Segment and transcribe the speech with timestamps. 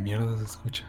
[0.00, 0.84] mierda se escucha?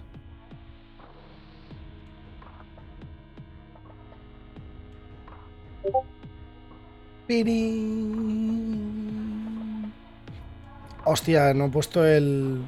[11.05, 12.61] Hostia, no he puesto el,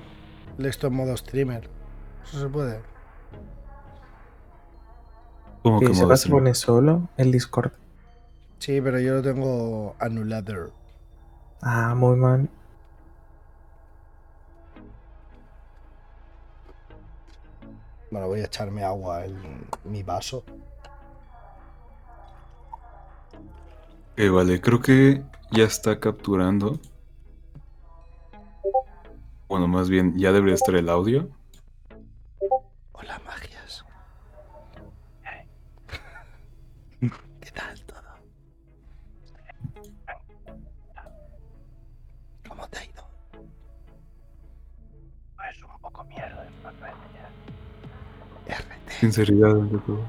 [0.57, 1.69] el esto en modo streamer.
[2.25, 2.79] Eso se puede.
[5.63, 7.71] ¿Cómo Que se poner solo el Discord.
[8.59, 10.71] Sí, pero yo lo tengo anulado.
[11.61, 12.49] Ah, muy mal.
[18.33, 19.37] Voy a echarme agua en
[19.83, 20.43] mi vaso.
[24.17, 25.21] Eh, vale, creo que
[25.51, 26.79] ya está capturando.
[29.47, 31.29] Bueno, más bien, ya debería estar el audio.
[49.03, 49.99] Sinceridad ante todo.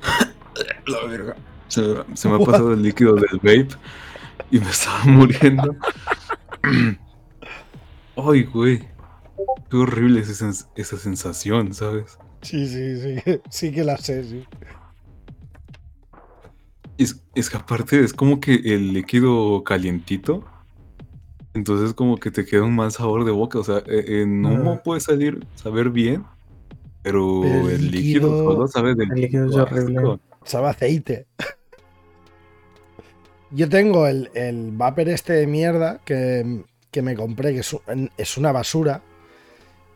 [0.86, 1.36] La verga.
[1.68, 2.46] Se, me- se me ha What?
[2.46, 3.68] pasado el líquido del vape
[4.50, 5.74] y me estaba muriendo.
[8.16, 8.88] Ay, güey.
[9.70, 12.18] Qué horrible esa, esa sensación, ¿sabes?
[12.42, 13.40] Sí, sí, sí.
[13.48, 14.44] Sí que la sé, sí.
[16.98, 20.44] Es, es que aparte es como que el líquido calientito.
[21.54, 23.58] Entonces como que te queda un mal sabor de boca.
[23.58, 24.82] O sea, e- en humo Ah.
[24.82, 26.24] puede salir, saber bien.
[27.02, 30.18] Pero, Pero el el líquido, líquido- solo sabe del El líquido es horrible.
[30.44, 31.26] Sabe aceite.
[33.50, 38.10] Yo tengo el, el vapor este de mierda que, que me compré, que es, un-
[38.16, 39.02] es una basura.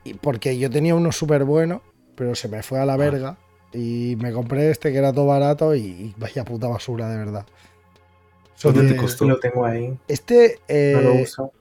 [0.05, 1.83] Y porque yo tenía uno súper bueno,
[2.17, 3.39] pero se me fue a la verga.
[3.77, 7.47] Y me compré este que era todo barato y, y vaya puta basura, de verdad.
[8.61, 9.27] ¿Cuánto te costó?
[9.27, 9.99] Lo tengo ahí.
[10.09, 11.53] Este, No lo eh, uso.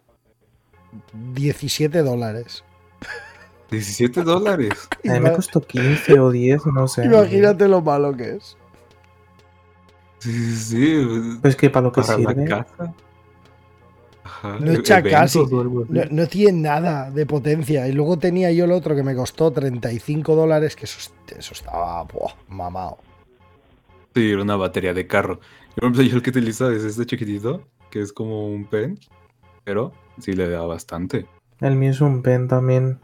[1.34, 2.64] 17 dólares.
[3.70, 4.72] 17 dólares.
[5.08, 7.06] A mí me costó 15 o 10, no sé.
[7.06, 8.58] Imagínate lo malo que es.
[10.20, 11.40] Sí, sí, sí.
[11.42, 12.46] Pues que para lo que Para sirve.
[12.48, 12.94] la casa.
[14.45, 15.39] Ajá, No e- casi.
[15.39, 17.88] No, no tiene nada de potencia.
[17.88, 22.03] Y luego tenía yo el otro que me costó 35 dólares, que eso, eso estaba
[22.03, 22.97] buah, mamado.
[24.13, 25.39] Sí, era una batería de carro.
[25.81, 29.00] Yo, el que utilizo es este chiquitito, que es como un pen,
[29.63, 31.25] pero sí le da bastante.
[31.59, 33.00] El mío es un pen también.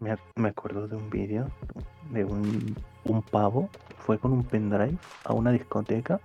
[0.00, 1.50] Me, me acuerdo de un vídeo
[2.10, 2.74] de un,
[3.08, 3.68] un pavo,
[3.98, 6.20] fue con un pendrive a una discoteca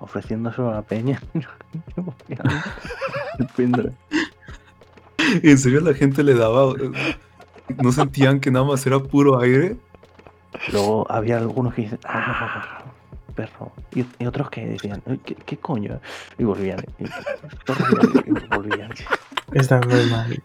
[0.00, 1.20] ofreciéndoselo a la peña.
[3.38, 3.92] el pendrive.
[5.42, 6.72] ¿En serio la gente le daba...
[7.82, 9.76] ¿No sentían que nada más era puro aire?
[10.72, 12.82] Luego había algunos que dicen, ¡ah!
[13.36, 13.72] Perro.
[13.94, 16.00] Y, y otros que decían, "Ay, ¿qué, qué coño?
[16.36, 16.84] Y volvían.
[16.98, 18.90] Y, y volvían.
[19.52, 20.42] Está muy mal.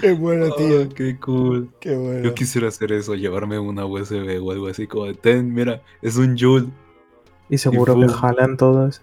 [0.00, 0.82] Qué bueno, tío.
[0.82, 1.70] Oh, qué cool.
[1.80, 2.22] Qué bueno.
[2.22, 6.16] Yo quisiera hacer eso, llevarme una USB o algo así como de, ten, mira, es
[6.16, 6.68] un Joule.
[7.48, 8.12] Y seguro que boom.
[8.12, 9.02] jalan todos.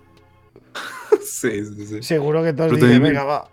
[1.24, 2.04] sí, sí, sí.
[2.04, 3.50] Seguro que todos dicen, venga, va.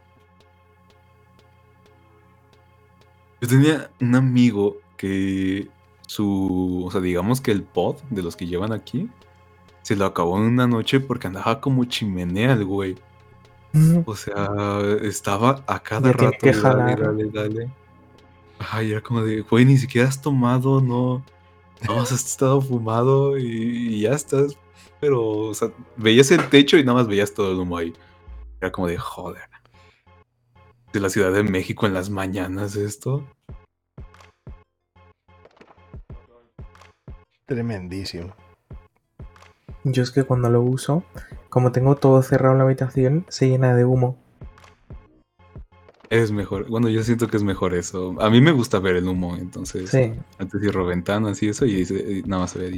[3.40, 5.68] Yo tenía un amigo que
[6.06, 9.08] su, o sea, digamos que el pod de los que llevan aquí
[9.82, 12.96] se lo acabó en una noche porque andaba como chimenea el güey.
[14.04, 16.36] O sea, estaba a cada rato.
[16.40, 17.70] que dale, dale, dale.
[18.58, 21.24] Ay, era como de, güey, ni siquiera has tomado, no.
[21.86, 24.56] No, has estado fumado y, y ya estás.
[25.00, 27.92] Pero, o sea, veías el techo y nada más veías todo el humo ahí.
[28.60, 29.48] Era como de, joder.
[30.92, 33.26] De la Ciudad de México en las mañanas esto.
[37.46, 38.32] Tremendísimo.
[39.84, 41.02] Yo es que cuando lo uso,
[41.52, 44.16] como tengo todo cerrado en la habitación, se llena de humo.
[46.08, 46.66] Es mejor.
[46.70, 48.16] Bueno, yo siento que es mejor eso.
[48.22, 49.90] A mí me gusta ver el humo, entonces.
[49.90, 50.14] Sí.
[50.38, 52.68] Antes cierro ventanas y eso y, nada más se ve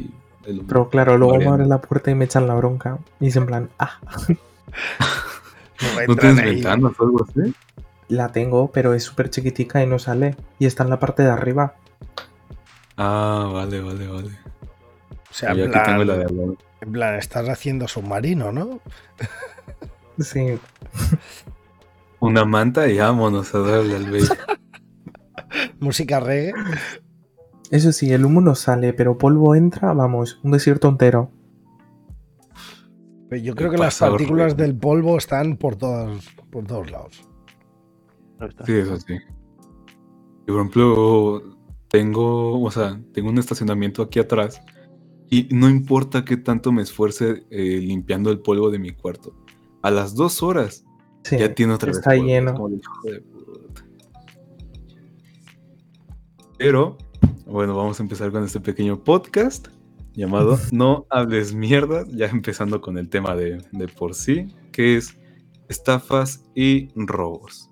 [0.45, 0.65] el, humo.
[0.67, 2.99] Pero claro, luego me abren la puerta y me echan la bronca.
[3.21, 6.55] Y es en plan, ah, No ¿No tienes ahí.
[6.57, 7.55] ventanas o algo así?
[8.09, 10.35] la tengo, pero es súper chiquitica y no sale.
[10.59, 11.77] Y está en la parte de arriba.
[12.97, 14.31] Ah, vale, vale, vale.
[15.35, 18.81] O sea, Yo en aquí tengo plan, la de en plan, estás haciendo submarino, ¿no?
[20.21, 20.61] Sí.
[22.21, 24.29] Una manta y vámonos a darle al baby.
[25.81, 26.53] Música reggae.
[27.73, 31.33] Eso sí, el humo no sale, pero polvo entra, vamos, un desierto entero.
[33.29, 34.67] Pero yo creo que las partículas horrible.
[34.67, 37.29] del polvo están por todos, por todos lados.
[38.41, 39.15] Está Sí, eso sí.
[40.43, 41.43] Y por ejemplo,
[41.89, 44.63] tengo, o sea, tengo un estacionamiento aquí atrás
[45.35, 49.35] y no importa qué tanto me esfuerce eh, limpiando el polvo de mi cuarto.
[49.83, 50.85] A las dos horas
[51.25, 52.55] Sí, ya tiene otra vez está lleno.
[52.55, 53.85] como de, hijo de puta.
[56.57, 56.99] Pero,
[57.47, 59.69] bueno, vamos a empezar con este pequeño podcast
[60.13, 65.17] llamado No hables mierda, ya empezando con el tema de, de por sí, que es
[65.69, 67.71] estafas y robos.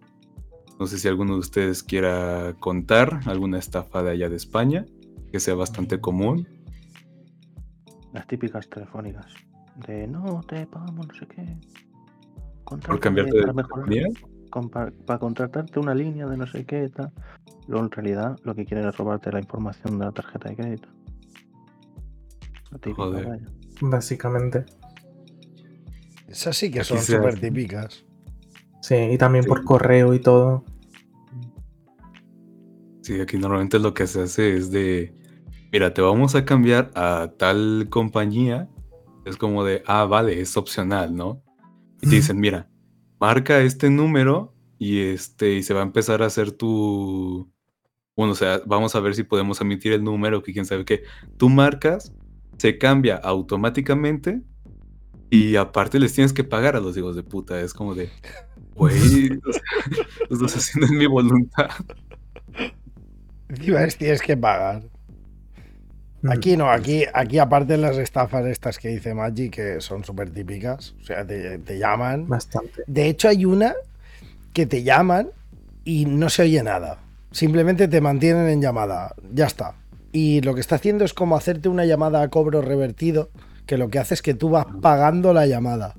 [0.80, 4.84] No sé si alguno de ustedes quiera contar alguna estafa de allá de España,
[5.30, 6.48] que sea bastante común.
[8.12, 9.26] Las típicas telefónicas.
[9.86, 11.42] De no, te pagamos no sé qué.
[11.44, 14.08] Por Contrátame cambiarte de para mejorar- compañía.
[14.50, 17.10] con- pa- para contratarte una línea de no sé qué tal.
[17.68, 20.88] Luego en realidad lo que quieren es robarte la información de la tarjeta de crédito.
[22.70, 23.26] Lo típico, Joder.
[23.28, 23.46] vaya.
[23.82, 24.64] básicamente.
[26.28, 28.04] Esas sí que Aquí son súper típicas.
[28.80, 29.48] Sí, y también Sí.
[29.48, 30.64] por correo y todo.
[33.02, 35.14] Sí, aquí normalmente lo que se hace es de,
[35.72, 38.68] mira, te vamos a cambiar a tal compañía.
[39.24, 41.42] Es como de, ah, vale, es opcional, ¿no?
[42.00, 42.68] Y te dicen, mira,
[43.18, 47.52] marca este número y este, y se va a empezar a hacer tu,
[48.16, 51.04] bueno, o sea, vamos a ver si podemos emitir el número, que quién sabe qué.
[51.38, 52.12] Tú marcas,
[52.58, 54.42] se cambia automáticamente
[55.30, 57.60] y aparte les tienes que pagar a los hijos de puta.
[57.60, 58.10] Es como de,
[58.74, 59.62] güey, o sea,
[60.28, 61.70] lo estás haciendo en mi voluntad.
[63.98, 64.91] Tienes que pagar.
[66.22, 66.30] Mm.
[66.30, 70.94] Aquí no, aquí, aquí aparte las estafas estas que dice Maggi, que son súper típicas.
[71.00, 72.28] O sea, te, te llaman.
[72.28, 72.84] Bastante.
[72.86, 73.74] De hecho, hay una
[74.52, 75.30] que te llaman
[75.84, 76.98] y no se oye nada.
[77.32, 79.14] Simplemente te mantienen en llamada.
[79.32, 79.74] Ya está.
[80.12, 83.30] Y lo que está haciendo es como hacerte una llamada a cobro revertido,
[83.66, 85.94] que lo que hace es que tú vas pagando la llamada.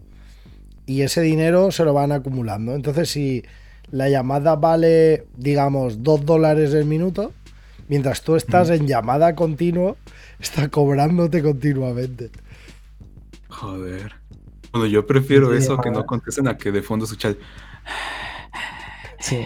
[0.86, 2.76] Y ese dinero se lo van acumulando.
[2.76, 3.44] Entonces, si
[3.90, 7.32] la llamada vale, digamos, 2 dólares el minuto,
[7.88, 9.96] mientras tú estás en llamada continua,
[10.40, 12.32] está cobrándote continuamente.
[13.50, 14.16] Joder.
[14.72, 17.36] Bueno, yo prefiero Sí, eso que no contesten a que de fondo escuchar.
[19.20, 19.46] Sí.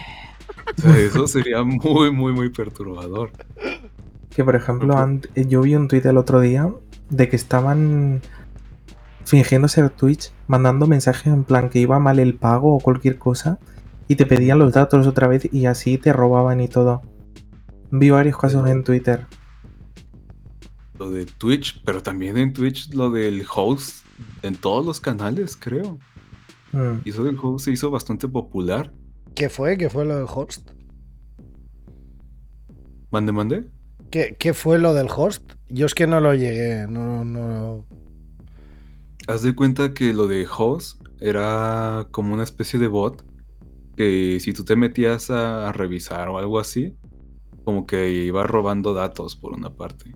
[0.76, 3.30] O sea, eso sería muy, muy, muy perturbador.
[4.34, 6.68] Que por ejemplo, ant- yo vi un tuit el otro día
[7.10, 8.22] de que estaban
[9.24, 13.58] fingiendo ser Twitch, mandando mensajes en plan que iba mal el pago o cualquier cosa,
[14.08, 17.02] y te pedían los datos otra vez y así te robaban y todo.
[17.90, 19.26] Vi varios casos en Twitter.
[20.98, 24.04] Lo de Twitch, pero también en Twitch lo del host
[24.42, 25.98] en todos los canales, creo.
[26.72, 27.00] Mm.
[27.04, 28.92] Y eso del host se hizo bastante popular.
[29.34, 29.78] ¿Qué fue?
[29.78, 30.70] ¿Qué fue lo del host?
[33.10, 33.64] Mande, mande.
[34.10, 35.52] ¿Qué, qué fue lo del host?
[35.68, 37.86] Yo es que no lo llegué, no, no.
[39.26, 43.24] Haz de cuenta que lo de host era como una especie de bot
[43.96, 46.96] que si tú te metías a, a revisar o algo así,
[47.68, 50.14] como que iba robando datos por una parte.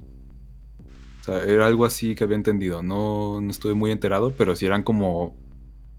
[1.21, 2.83] O sea, era algo así que había entendido.
[2.83, 5.37] No, no estuve muy enterado, pero sí eran como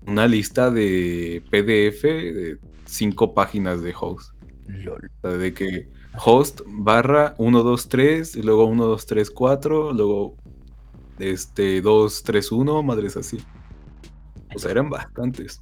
[0.08, 4.34] una lista de PDF de cinco páginas de host.
[4.66, 5.12] LOL.
[5.22, 5.90] O sea, de que
[6.26, 10.36] host barra 123 y luego 1234, luego
[11.20, 13.38] este 231, madres así.
[14.56, 15.62] O sea, eran bastantes.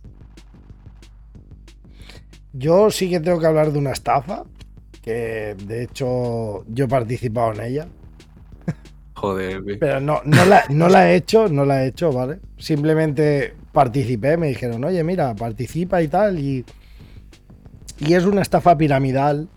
[2.53, 4.45] Yo sí que tengo que hablar de una estafa,
[5.01, 7.89] que de hecho yo he participado en ella,
[9.15, 9.79] Joder, güey.
[9.79, 12.39] pero no, no, la, no la he hecho, no la he hecho, ¿vale?
[12.57, 16.65] Simplemente participé, me dijeron, oye, mira, participa y tal, y,
[17.99, 19.49] y es una estafa piramidal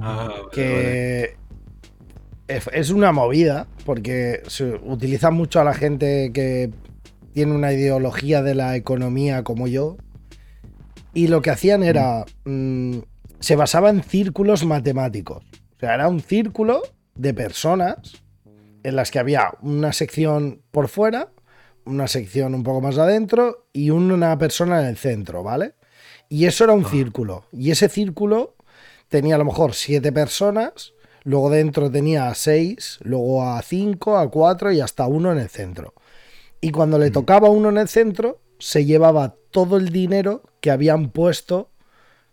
[0.00, 1.00] Ah, vale, vale.
[1.28, 1.38] que
[2.48, 6.72] es es una movida, porque se utiliza mucho a la gente que
[7.32, 9.98] tiene una ideología de la economía como yo.
[11.12, 12.24] Y lo que hacían era.
[12.44, 12.98] mm,
[13.40, 15.44] se basaba en círculos matemáticos.
[15.76, 16.82] O sea, era un círculo
[17.14, 18.22] de personas
[18.82, 21.32] en las que había una sección por fuera,
[21.84, 25.74] una sección un poco más adentro y una persona en el centro, ¿vale?
[26.28, 27.44] Y eso era un círculo.
[27.52, 28.56] Y ese círculo
[29.08, 30.92] tenía a lo mejor siete personas,
[31.24, 35.48] luego dentro tenía a seis, luego a cinco, a cuatro y hasta uno en el
[35.48, 35.94] centro.
[36.60, 40.70] Y cuando le tocaba a uno en el centro, se llevaba todo el dinero que
[40.70, 41.69] habían puesto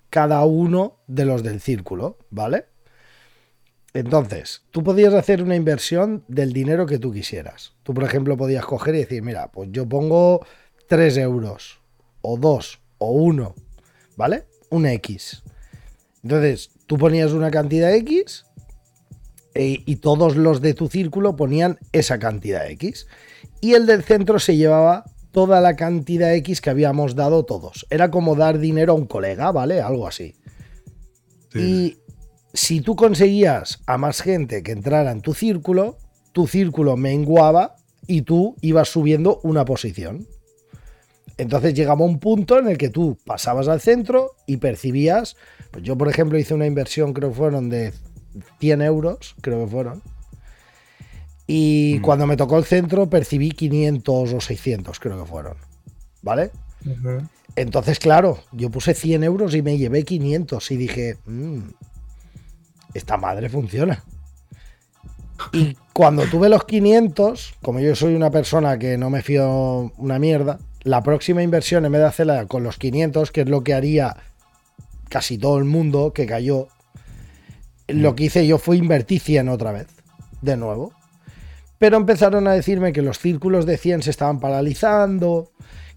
[0.09, 2.65] cada uno de los del círculo, ¿vale?
[3.93, 7.73] Entonces, tú podías hacer una inversión del dinero que tú quisieras.
[7.83, 10.45] Tú, por ejemplo, podías coger y decir, mira, pues yo pongo
[10.87, 11.79] 3 euros,
[12.21, 13.55] o 2, o 1,
[14.15, 14.45] ¿vale?
[14.69, 15.43] Un X.
[16.23, 18.45] Entonces, tú ponías una cantidad X
[19.55, 23.07] e- y todos los de tu círculo ponían esa cantidad X.
[23.61, 25.05] Y el del centro se llevaba
[25.37, 27.85] toda la cantidad X que habíamos dado todos.
[27.91, 29.81] Era como dar dinero a un colega, ¿vale?
[29.81, 30.33] Algo así.
[31.53, 31.59] Sí.
[31.59, 31.97] Y
[32.55, 35.99] si tú conseguías a más gente que entrara en tu círculo,
[36.31, 37.75] tu círculo menguaba
[38.07, 40.27] y tú ibas subiendo una posición.
[41.37, 45.35] Entonces llegaba un punto en el que tú pasabas al centro y percibías,
[45.69, 47.93] pues yo por ejemplo hice una inversión, creo que fueron de
[48.59, 50.01] 100 euros, creo que fueron.
[51.47, 52.01] Y Mm.
[52.01, 55.55] cuando me tocó el centro percibí 500 o 600, creo que fueron.
[56.21, 56.51] ¿Vale?
[57.55, 61.59] Entonces, claro, yo puse 100 euros y me llevé 500 y dije, "Mm,
[62.93, 64.03] esta madre funciona.
[65.53, 70.19] Y cuando tuve los 500, como yo soy una persona que no me fío una
[70.19, 73.73] mierda, la próxima inversión, en vez de hacerla con los 500, que es lo que
[73.73, 74.17] haría
[75.09, 76.67] casi todo el mundo que cayó,
[77.87, 79.87] lo que hice yo fue invertir 100 otra vez,
[80.41, 80.91] de nuevo.
[81.79, 85.51] Pero empezaron a decirme que los círculos de 100 se estaban paralizando,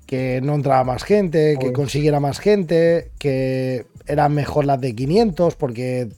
[0.06, 5.54] que no entraba más gente, que consiguiera más gente, que eran mejor las de 500,
[5.54, 6.08] porque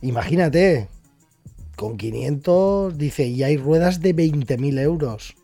[0.00, 0.88] imagínate,
[1.76, 5.36] con 500, dice, y hay ruedas de 20.000 euros.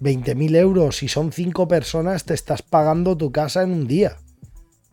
[0.00, 4.16] 20.000 euros, si son 5 personas, te estás pagando tu casa en un día.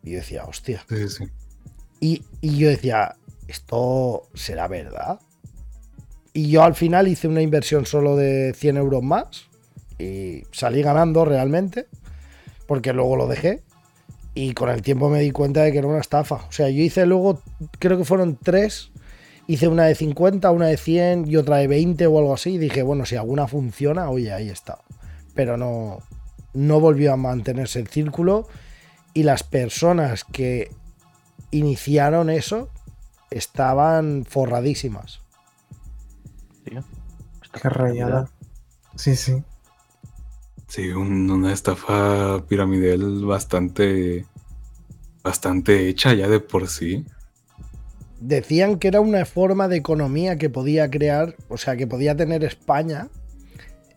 [0.03, 0.85] Y yo decía, hostia.
[0.87, 1.25] Sí, sí.
[1.99, 3.15] Y, y yo decía,
[3.47, 5.19] ¿esto será verdad?
[6.33, 9.45] Y yo al final hice una inversión solo de 100 euros más
[9.99, 11.87] y salí ganando realmente,
[12.67, 13.63] porque luego lo dejé
[14.35, 16.35] y con el tiempo me di cuenta de que era una estafa.
[16.35, 17.41] O sea, yo hice luego,
[17.79, 18.91] creo que fueron tres,
[19.47, 22.53] hice una de 50, una de 100 y otra de 20 o algo así.
[22.53, 24.79] Y dije, bueno, si alguna funciona, oye, ahí está.
[25.35, 25.99] Pero no,
[26.53, 28.47] no volvió a mantenerse el círculo
[29.13, 30.71] y las personas que
[31.51, 32.69] iniciaron eso
[33.29, 35.22] estaban forradísimas.
[36.63, 36.83] Tío.
[37.61, 38.29] Qué rayada.
[38.95, 39.43] Sí, sí.
[40.67, 44.25] Sí, un- una estafa piramidal bastante,
[45.23, 47.05] bastante hecha ya de por sí.
[48.19, 52.43] Decían que era una forma de economía que podía crear, o sea, que podía tener
[52.43, 53.09] España,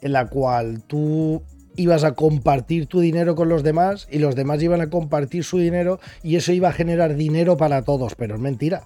[0.02, 1.42] en la cual tú
[1.76, 5.58] ibas a compartir tu dinero con los demás y los demás iban a compartir su
[5.58, 8.82] dinero y eso iba a generar dinero para todos, pero es mentira.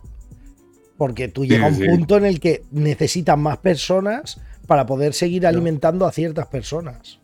[1.00, 1.88] Porque tú llegas a un sí.
[1.88, 7.19] punto en el que necesitas más personas para poder seguir alimentando a ciertas personas.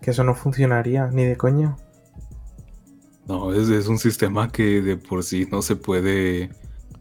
[0.00, 1.76] Que eso no funcionaría, ni de coña.
[3.26, 6.50] No, es, es un sistema que de por sí no se puede,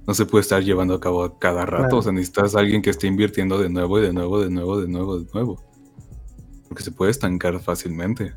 [0.08, 1.84] no se puede estar llevando a cabo a cada rato.
[1.84, 1.98] Claro.
[2.00, 4.82] O sea, necesitas a alguien que esté invirtiendo de nuevo y de nuevo, de nuevo,
[4.82, 5.64] de nuevo, de nuevo.
[6.68, 8.34] Porque se puede estancar fácilmente.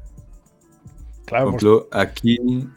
[1.25, 2.69] Claro, Por ejemplo, aquí,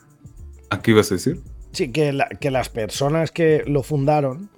[0.69, 1.50] aquí ibas a decir.
[1.71, 4.49] Sí, que, la- que las personas que lo fundaron,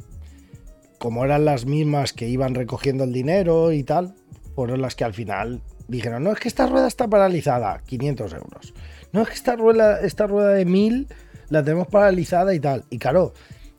[0.98, 4.16] como eran las mismas que iban recogiendo el dinero y tal,
[4.56, 8.74] fueron las que al final dijeron, no, es que esta rueda está paralizada, 500 euros.
[9.12, 11.08] No, es que esta rueda, esta rueda de 1000
[11.50, 12.86] la tenemos paralizada y tal.
[12.90, 13.34] Y claro,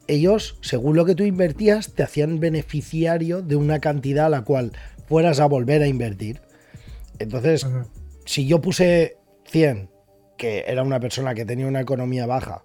[0.06, 4.72] ellos, según lo que tú invertías, te hacían beneficiario de una cantidad a la cual
[5.08, 6.40] fueras a volver a invertir.
[7.18, 7.66] Entonces,
[8.26, 9.88] si yo puse 100,
[10.36, 12.62] que era una persona que tenía una economía baja,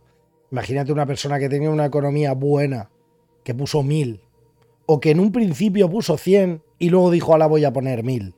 [0.51, 2.89] imagínate una persona que tenía una economía buena,
[3.43, 4.21] que puso 1000,
[4.85, 8.33] o que en un principio puso 100 y luego dijo, ahora voy a poner 1000,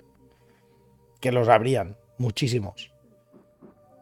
[1.19, 2.91] que los habrían, muchísimos.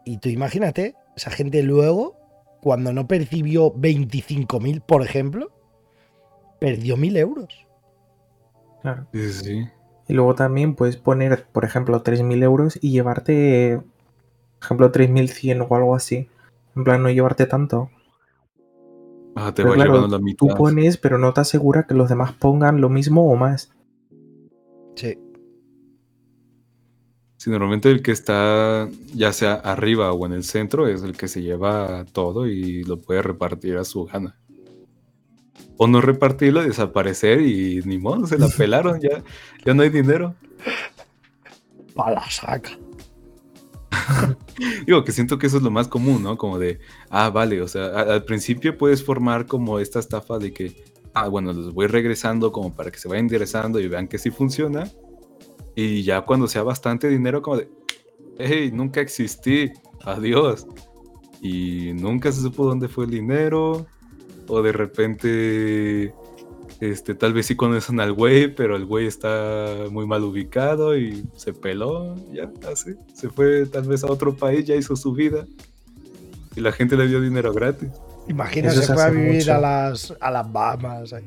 [0.06, 2.18] Y tú imagínate, esa gente luego,
[2.62, 5.52] cuando no percibió 25.000, por ejemplo,
[6.60, 7.68] perdió 1000 euros.
[8.82, 9.08] Claro.
[9.14, 9.70] Sí, sí, sí.
[10.08, 13.80] Y luego también puedes poner, por ejemplo, 3.000 euros y llevarte,
[14.58, 16.28] por ejemplo, 3.100 o algo así.
[16.76, 17.92] En plan, no llevarte tanto.
[19.42, 20.48] Ah, te Pero va claro, llevando la mitad.
[20.48, 23.72] Tú pones, pero no te asegura que los demás pongan lo mismo o más.
[24.96, 25.18] Sí.
[27.38, 31.30] Sí, normalmente el que está ya sea arriba o en el centro es el que
[31.30, 34.38] se lleva todo y lo puede repartir a su gana.
[35.78, 39.24] O no repartirlo, desaparecer y ni modo, se la pelaron, ya,
[39.66, 40.36] ya no hay dinero.
[41.96, 42.72] Pa' la saca.
[44.86, 46.38] Digo que siento que eso es lo más común, ¿no?
[46.38, 50.84] Como de, ah, vale, o sea, al principio puedes formar como esta estafa de que,
[51.14, 54.32] ah, bueno, los voy regresando como para que se vayan enderezando y vean que sí
[54.32, 54.90] funciona.
[55.76, 57.70] Y ya cuando sea bastante dinero, como de,
[58.38, 59.72] hey, nunca existí,
[60.04, 60.68] adiós.
[61.42, 63.88] Y nunca se supo dónde fue el dinero.
[64.48, 66.14] O de repente,
[66.80, 71.26] este, tal vez sí conocen al güey, pero el güey está muy mal ubicado y
[71.36, 72.96] se peló, ya, así.
[73.14, 75.46] Se fue tal vez a otro país, ya hizo su vida.
[76.56, 77.90] Y la gente le dio dinero gratis.
[78.28, 79.54] Imagina, se fue a vivir mucho.
[79.54, 81.26] a las, a las Bahamas, ahí.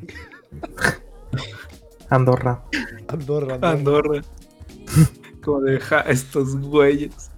[2.10, 2.62] Andorra.
[3.08, 3.70] Andorra, Andorra.
[3.70, 4.22] Andorra.
[5.44, 7.30] como deja estos güeyes.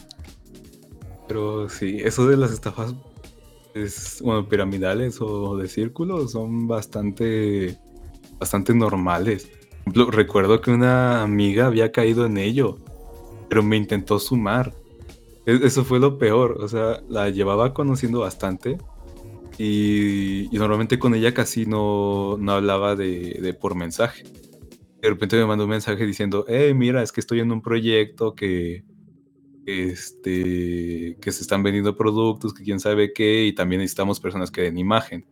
[1.26, 2.94] Pero sí, eso de las estafas
[3.75, 7.78] es, bueno, piramidales o de círculos son bastante,
[8.38, 9.50] bastante normales.
[9.86, 12.78] Recuerdo que una amiga había caído en ello,
[13.48, 14.72] pero me intentó sumar.
[15.46, 18.78] E- Eso fue lo peor, o sea, la llevaba conociendo bastante
[19.58, 24.24] y, normalmente con ella casi no, no hablaba de, de por mensaje.
[25.02, 28.34] De repente me mandó un mensaje diciendo, hey, mira, es que estoy en un proyecto
[28.34, 28.84] que,
[29.66, 34.62] este, que se están vendiendo productos, que quién sabe qué, y también necesitamos personas que
[34.62, 35.26] den imagen.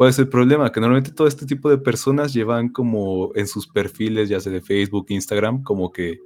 [0.00, 0.72] ¿Cuál es el problema?
[0.72, 4.62] Que normalmente todo este tipo de personas llevan como en sus perfiles, ya sea de
[4.62, 6.20] Facebook, Instagram, como que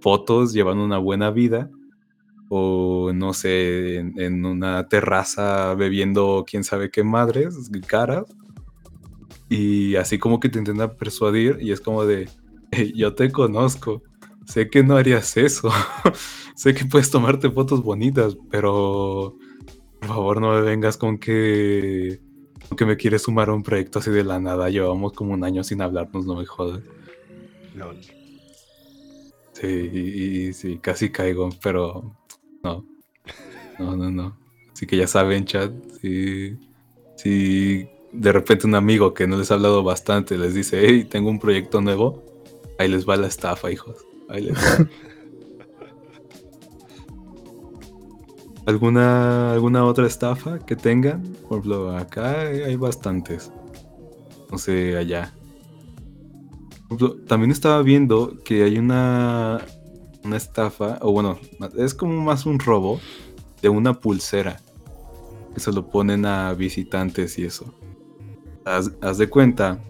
[0.00, 1.70] fotos, llevan una buena vida,
[2.48, 8.24] o no sé, en, una terraza bebiendo quién sabe qué madres, caras,
[9.48, 12.28] y así como que te intentan persuadir, y es como de,
[12.72, 14.02] "Hey, yo te conozco,
[14.46, 15.70] sé que no harías eso,
[16.56, 19.36] sé que puedes tomarte fotos bonitas, pero
[20.00, 22.20] por favor no me vengas con que,
[22.76, 25.64] que me quieres sumar a un proyecto así de la nada, llevamos como un año
[25.64, 26.82] sin hablarnos, no me jodas.
[27.74, 27.98] Lol.
[29.52, 29.98] Sí, y,
[30.48, 32.14] y sí, casi caigo, pero
[32.62, 32.84] no.
[33.78, 34.36] No, no, no.
[34.72, 36.58] Así que ya saben, chat, si,
[37.16, 41.30] si de repente un amigo que no les ha hablado bastante les dice, hey, tengo
[41.30, 42.22] un proyecto nuevo,
[42.78, 44.04] ahí les va la estafa, hijos.
[44.28, 44.88] Ahí les va.
[48.64, 51.22] ¿Alguna, ¿Alguna otra estafa que tengan?
[51.48, 53.50] Por ejemplo, acá hay, bastantes.
[54.50, 55.32] No sé, allá.
[56.88, 59.60] Por ejemplo, también estaba viendo que hay una,
[60.24, 61.38] una estafa, o bueno,
[61.76, 63.00] es como más un robo
[63.62, 64.60] de una pulsera
[65.54, 67.74] que se lo ponen a visitantes y eso.
[68.64, 69.82] Haz, haz de cuenta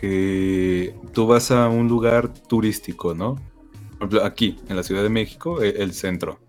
[0.00, 3.34] que tú vas a un lugar turístico, ¿no?
[3.34, 6.43] Por ejemplo, aquí, en la Ciudad de México, e- el centro.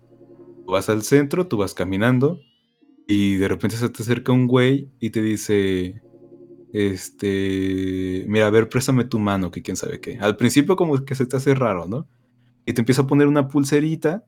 [0.66, 2.40] Vas al centro, tú vas caminando
[3.06, 6.02] y de repente se te acerca un güey y te dice,
[6.72, 10.18] este, mira, a ver, préstame tu mano, que quién sabe qué.
[10.20, 12.08] Al principio como que se te hace raro, ¿no?
[12.66, 14.24] Y te empieza a poner una pulserita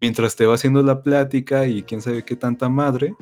[0.00, 3.14] mientras te va haciendo la plática y quién sabe qué tanta madre.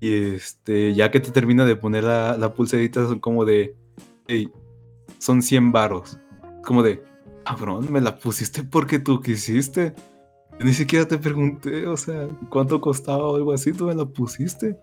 [0.00, 3.76] Y este, ya que te termina de poner la, la pulserita, son como de,
[4.26, 4.48] hey,
[5.18, 6.18] son 100 varos.
[6.64, 7.02] Como de,
[7.44, 9.94] cabrón, me la pusiste porque tú quisiste.
[10.60, 14.78] Ni siquiera te pregunté, o sea, cuánto costaba o algo así, tú me la pusiste.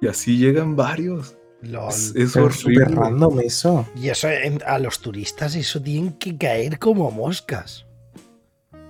[0.00, 1.36] Y así llegan varios.
[1.62, 1.88] Lol.
[1.88, 2.84] Es, es horrible.
[2.84, 3.84] random eso.
[3.96, 7.84] Y eso en- a los turistas eso tienen que caer como moscas.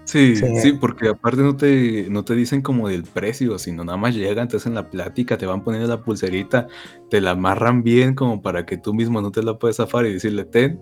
[0.05, 0.47] Sí, Sí.
[0.61, 4.49] sí, porque aparte no te, no te dicen como del precio, sino nada más llegan,
[4.49, 6.67] te hacen la plática, te van poniendo la pulserita,
[7.11, 10.15] te la amarran bien como para que tú mismo no te la puedas zafar y
[10.15, 10.81] decirle, ten,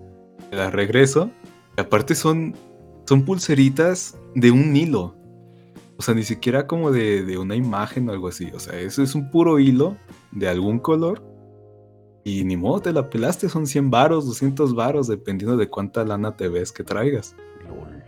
[0.49, 1.29] te la regreso.
[1.77, 2.53] Y aparte son,
[3.07, 5.15] son pulseritas de un hilo.
[5.97, 8.51] O sea, ni siquiera como de, de una imagen o algo así.
[8.53, 9.97] O sea, eso es un puro hilo
[10.31, 11.23] de algún color.
[12.23, 16.35] Y ni modo, te la pelaste, son 100 varos, 200 varos, dependiendo de cuánta lana
[16.35, 17.35] te ves que traigas.
[17.67, 18.03] Lol.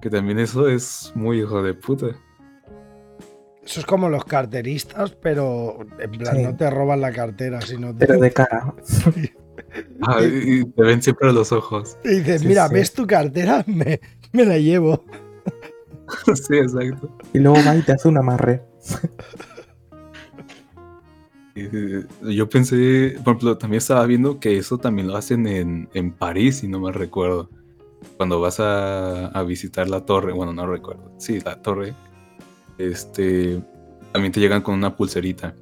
[0.00, 2.06] Que también eso es muy hijo de puta.
[3.62, 6.42] Eso es como los carteristas, pero en plan Sí.
[6.42, 8.06] no te roban la cartera, sino te...
[8.06, 8.74] Pero de cara.
[10.02, 11.96] Ah, y te ven siempre a los ojos.
[12.04, 12.74] y dices, Sí, mira, sí.
[12.74, 13.64] ¿ves tu cartera?
[13.66, 14.00] Me,
[14.32, 15.04] me la llevo.
[16.34, 17.16] sí, exacto.
[17.32, 18.62] Y luego va y te hace un amarre.
[21.54, 26.12] Eh, Yo pensé, por ejemplo, también estaba viendo que eso también lo hacen en, en
[26.12, 27.50] París, si no me recuerdo.
[28.16, 31.12] Cuando vas a, a visitar la torre, bueno, no recuerdo.
[31.18, 31.94] Sí, la torre.
[32.78, 33.60] Este,
[34.12, 35.54] también te llegan con una pulserita.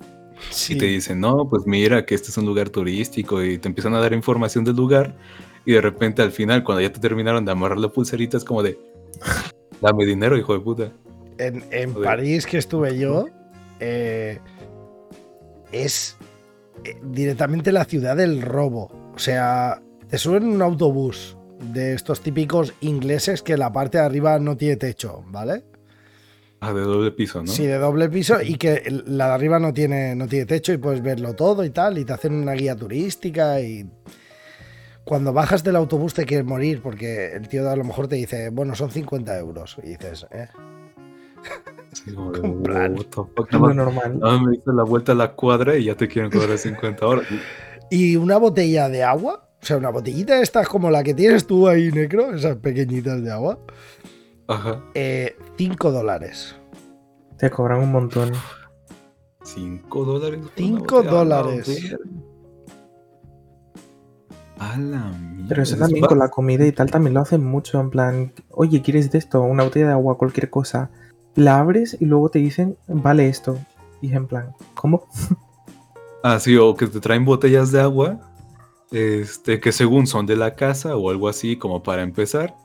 [0.50, 0.74] Sí.
[0.74, 3.94] Y te dicen, no, pues mira que este es un lugar turístico y te empiezan
[3.94, 5.14] a dar información del lugar
[5.68, 8.62] y de repente al final, cuando ya te terminaron de amarrar la pulserita, es como
[8.62, 8.78] de,
[9.82, 10.92] dame dinero, hijo de puta.
[11.36, 11.92] En, en.
[11.92, 13.26] París, que estuve yo,
[13.78, 14.38] eh,
[15.70, 16.16] es
[16.84, 18.90] eh, directamente la ciudad del robo.
[19.14, 24.04] O sea, te suben en un autobús de estos típicos ingleses que la parte de
[24.04, 25.64] arriba no tiene techo, ¿vale?
[26.60, 27.46] Ah, de doble piso, ¿no?
[27.46, 30.76] Sí, de doble piso y que la de arriba no tiene, no tiene techo y
[30.78, 33.88] puedes verlo todo y tal, y te hacen una guía turística y
[35.04, 38.50] cuando bajas del autobús te quieres morir porque el tío a lo mejor te dice,
[38.50, 39.76] bueno, son 50 euros.
[39.84, 40.48] Y dices, ¿eh?
[41.92, 42.30] Sí, como
[42.62, 42.88] de,
[43.58, 44.18] más- normal.
[44.44, 47.24] me hice la vuelta a la cuadra y ya te quieren cobrar 50 horas.
[47.90, 51.68] Y una botella de agua, o sea, una botellita esta como la que tienes tú
[51.68, 53.58] ahí, Necro, esas pequeñitas de agua,
[54.48, 54.82] Ajá.
[55.56, 56.56] 5 dólares.
[57.36, 58.32] Te cobran un montón.
[59.44, 60.40] 5 dólares.
[60.40, 61.96] por una Cinco botella, dólares.
[64.58, 65.46] A la mierda.
[65.48, 67.78] Pero eso es también con la comida y tal también lo hacen mucho.
[67.78, 69.42] En plan, oye, ¿quieres de esto?
[69.42, 70.90] Una botella de agua, cualquier cosa.
[71.36, 73.58] La abres y luego te dicen, vale esto.
[74.00, 75.06] Y en plan, ¿cómo?
[76.24, 78.18] Ah, sí, o que te traen botellas de agua,
[78.90, 82.56] este, que según son de la casa o algo así, como para empezar.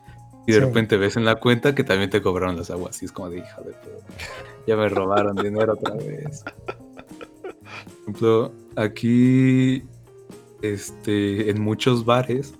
[0.46, 0.66] Y de Sí.
[0.66, 3.02] repente ves en la cuenta que también te cobraron las aguas.
[3.02, 4.14] Y es como de hija de puta,
[4.68, 6.44] Ya me robaron dinero otra vez.
[6.44, 9.84] Por ejemplo, aquí,
[10.62, 12.54] este, en muchos bares,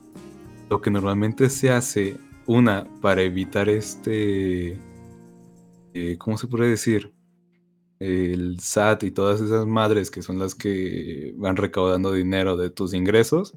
[0.70, 4.78] lo que normalmente se hace, una, para evitar este,
[5.94, 7.14] eh, ¿cómo se puede decir?
[8.00, 12.94] El SAT y todas esas madres que son las que van recaudando dinero de tus
[12.94, 13.54] ingresos,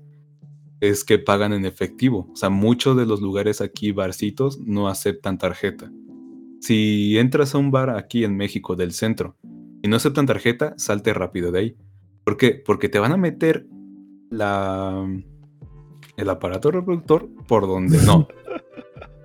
[0.80, 2.28] es que pagan en efectivo.
[2.32, 5.90] O sea, muchos de los lugares aquí, barcitos, no aceptan tarjeta.
[6.60, 9.36] Si entras a un bar aquí en México del centro
[9.82, 11.76] y no aceptan tarjeta, salte rápido de ahí.
[12.24, 12.60] ¿Por qué?
[12.64, 13.66] Porque te van a meter
[14.30, 15.06] la,
[16.16, 18.28] el aparato reproductor por donde no.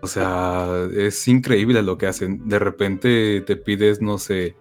[0.04, 2.50] O sea, es increíble lo que hacen.
[2.50, 4.56] De repente te pides, no sé,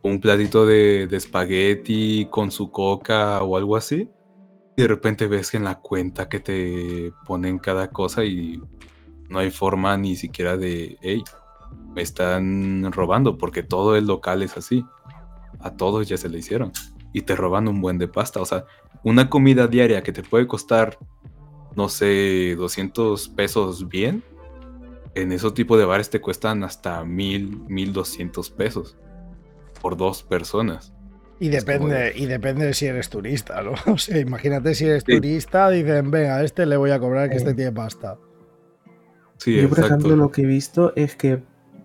[0.00, 4.08] un platito de, de espagueti con su coca o algo así.
[4.78, 8.62] Y de repente ves que en la cuenta que te ponen cada cosa y
[9.28, 11.24] no hay forma ni siquiera de, hey,
[11.96, 14.86] me están robando, porque todo el local es así.
[15.58, 16.70] A todos ya se le hicieron.
[17.12, 18.40] Y te roban un buen de pasta.
[18.40, 18.66] O sea,
[19.02, 20.96] una comida diaria que te puede costar,
[21.74, 24.22] no sé, 200 pesos bien.
[25.16, 28.96] En ese tipo de bares te cuestan hasta mil, mil doscientos pesos
[29.82, 30.92] por dos personas.
[31.40, 33.72] Y como depende, de- y depende de si eres turista, ¿no?
[33.94, 35.12] O sea, imagínate si eres Sí.
[35.14, 38.16] turista, dicen, venga, a este le voy a cobrar que este tiene pasta.
[39.38, 39.86] Sí, Yo, por exacto.
[39.94, 41.42] ejemplo, lo que he visto es que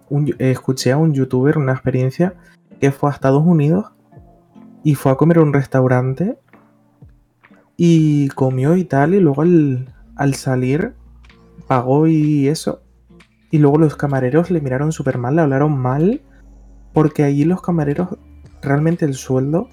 [0.10, 2.34] un escuché a un youtuber una experiencia
[2.82, 3.92] que fue a Estados Unidos
[4.84, 6.38] y fue a comer a un restaurante
[7.78, 10.94] y comió y tal, y luego al, al salir
[11.68, 12.82] pagó y eso.
[13.52, 16.22] Y luego los camareros le miraron súper mal, le hablaron mal,
[16.92, 18.18] porque allí los camareros
[18.64, 19.70] realmente el sueldo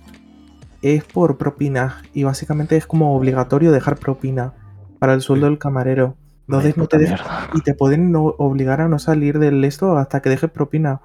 [0.82, 4.54] es por propina y básicamente es como obligatorio dejar propina
[4.98, 6.16] para el sueldo del camarero.
[6.48, 10.20] Entonces no te dejan y te pueden no- obligar a no salir del esto hasta
[10.20, 11.00] que dejes propina.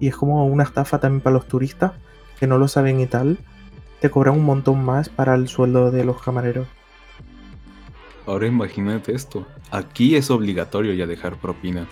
[0.00, 1.92] Y es como una estafa también para los turistas
[2.38, 3.38] que no lo saben y tal.
[4.00, 6.68] Te cobran un montón más para el sueldo de los camareros.
[8.26, 9.46] Ahora imagínate esto.
[9.70, 11.86] Aquí es obligatorio ya dejar propina.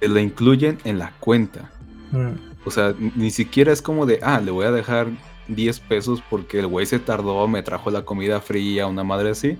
[0.00, 1.70] Te la incluyen en la cuenta.
[2.12, 5.08] Mm, O sea, ni siquiera es como de, ah, le voy a dejar
[5.48, 9.56] 10 pesos porque el güey se tardó, me trajo la comida fría, una madre así.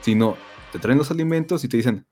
[0.00, 0.36] Sino,
[0.72, 2.06] te traen los alimentos y te dicen,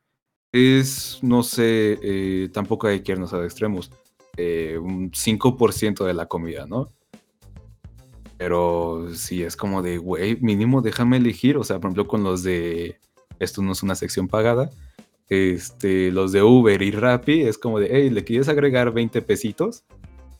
[0.52, 3.90] es, no sé, eh, tampoco hay que irnos a extremos,
[4.36, 6.92] eh, un 5% de la comida, ¿no?
[8.36, 11.56] Pero sí, es como de, güey, mínimo déjame elegir.
[11.56, 13.00] O sea, por ejemplo, con los de,
[13.38, 14.70] esto no es una sección pagada,
[15.28, 19.84] este, los de Uber y Rappi, es como de, hey, ¿le quieres agregar 20 pesitos?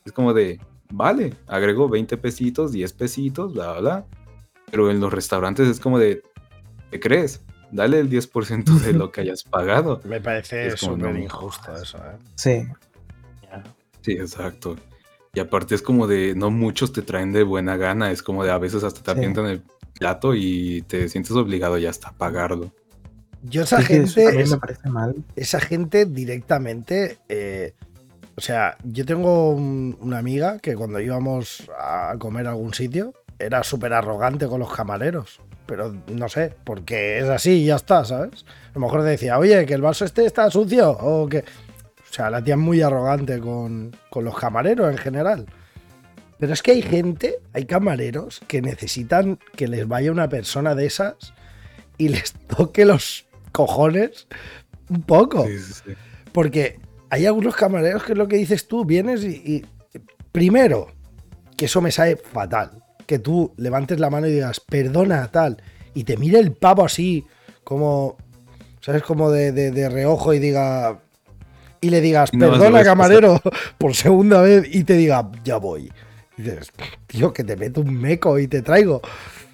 [0.09, 0.59] Es como de,
[0.91, 4.07] vale, agrego 20 pesitos, 10 pesitos, bla, bla, bla.
[4.71, 6.23] Pero en los restaurantes es como de,
[6.91, 7.43] ¿qué crees?
[7.71, 10.01] Dale el 10% de lo que hayas pagado.
[10.09, 12.17] Me parece súper no, injusto eso, ¿eh?
[12.37, 12.67] Sí.
[14.01, 14.77] Sí, exacto.
[15.35, 18.51] Y aparte es como de, no muchos te traen de buena gana, es como de
[18.51, 19.41] a veces hasta te Sí.
[19.45, 19.63] el
[19.99, 22.73] plato y te sientes obligado ya hasta a pagarlo.
[23.43, 25.23] Yo esa eso gente, me parece mal.
[25.37, 27.75] esa gente directamente, eh,
[28.39, 33.13] o sea, yo tengo un- una amiga que cuando íbamos a comer a algún sitio
[33.39, 38.05] era súper arrogante con los camareros, pero no sé, porque es así y ya está,
[38.05, 38.45] ¿sabes?
[38.71, 41.39] A lo mejor decía, oye, que el vaso este está sucio, o que...
[41.41, 45.47] O sea, la tía es muy arrogante con, con los camareros en general.
[46.39, 50.87] Pero es que hay gente, hay camareros que necesitan que les vaya una persona de
[50.87, 51.35] esas
[51.99, 54.27] y les toque los cojones
[54.89, 55.45] un poco.
[55.45, 55.93] Sí, sí, sí.
[56.33, 59.65] Porque hay algunos camareros que es lo que dices tú, vienes y, y-
[60.33, 60.89] primero,
[61.57, 65.63] que eso me sabe fatal, que tú levantes la mano y digas, perdona, tal,
[65.95, 67.25] y te mire el pavo así,
[67.65, 68.17] como,
[68.81, 69.03] ¿sabes?
[69.03, 71.01] Como de, de- de reojo y diga,
[71.81, 73.41] y le digas, perdona, camarero,
[73.79, 75.91] por segunda vez, y te diga, ya voy.
[76.37, 76.71] Y dices,
[77.07, 79.01] tío, que te meto un meco y te traigo.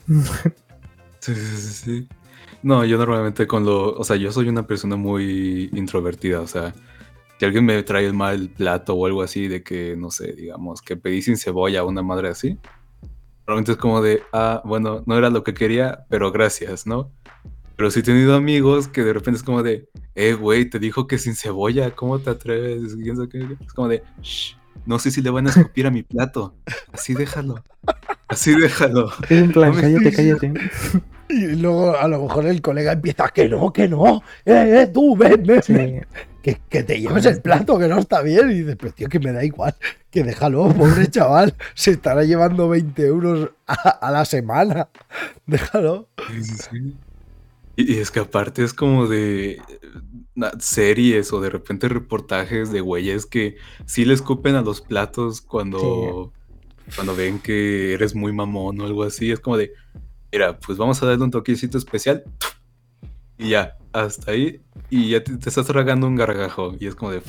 [1.20, 2.08] Sí, sí, sí, sí.
[2.62, 6.74] No, yo normalmente con lo, o sea, yo soy una persona muy introvertida, o sea,
[7.44, 10.80] si alguien me trae el mal plato o algo así de que, no sé, digamos,
[10.80, 12.58] que pedí sin cebolla o una madre así,
[13.46, 17.10] normalmente es como de, ah, bueno, no era lo que quería, pero gracias, ¿no?
[17.76, 21.06] Pero sí he tenido amigos que de repente es como de, eh, güey, te dijo
[21.06, 22.94] que sin cebolla, ¿cómo te atreves?
[22.94, 26.54] Es como de, shh, no sé si le van a escupir a mi plato,
[26.94, 27.62] así déjalo,
[28.28, 29.10] así déjalo.
[29.24, 30.54] Es en plan, No cállate, cállate.
[31.28, 35.14] Y luego a lo mejor el colega empieza, que no, que no, eh, eh, tú,
[35.14, 36.06] ven, ven, Sí, ven,
[36.44, 38.50] que, que te lleves el plato, que no está bien.
[38.50, 39.74] Y dices, pero tío, que me da igual,
[40.10, 44.90] que déjalo, pobre chaval, se estará llevando 20 euros a, a la semana.
[45.46, 46.06] Déjalo.
[46.28, 46.96] Sí, sí, sí.
[47.76, 49.58] Y, y es que aparte es como de
[50.60, 56.30] series o de repente reportajes de güeyes que sí le escupen a los platos cuando,
[56.94, 59.32] cuando ven que eres muy mamón o algo así.
[59.32, 59.72] Es como de,
[60.30, 62.22] mira, pues vamos a darle un toquecito especial.
[63.38, 64.60] Y ya, hasta ahí.
[64.90, 66.74] Y ya te, te estás tragando un gargajo.
[66.78, 67.22] Y es como de,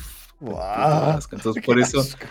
[0.59, 1.35] asco.
[1.35, 2.25] Entonces por eso, asco.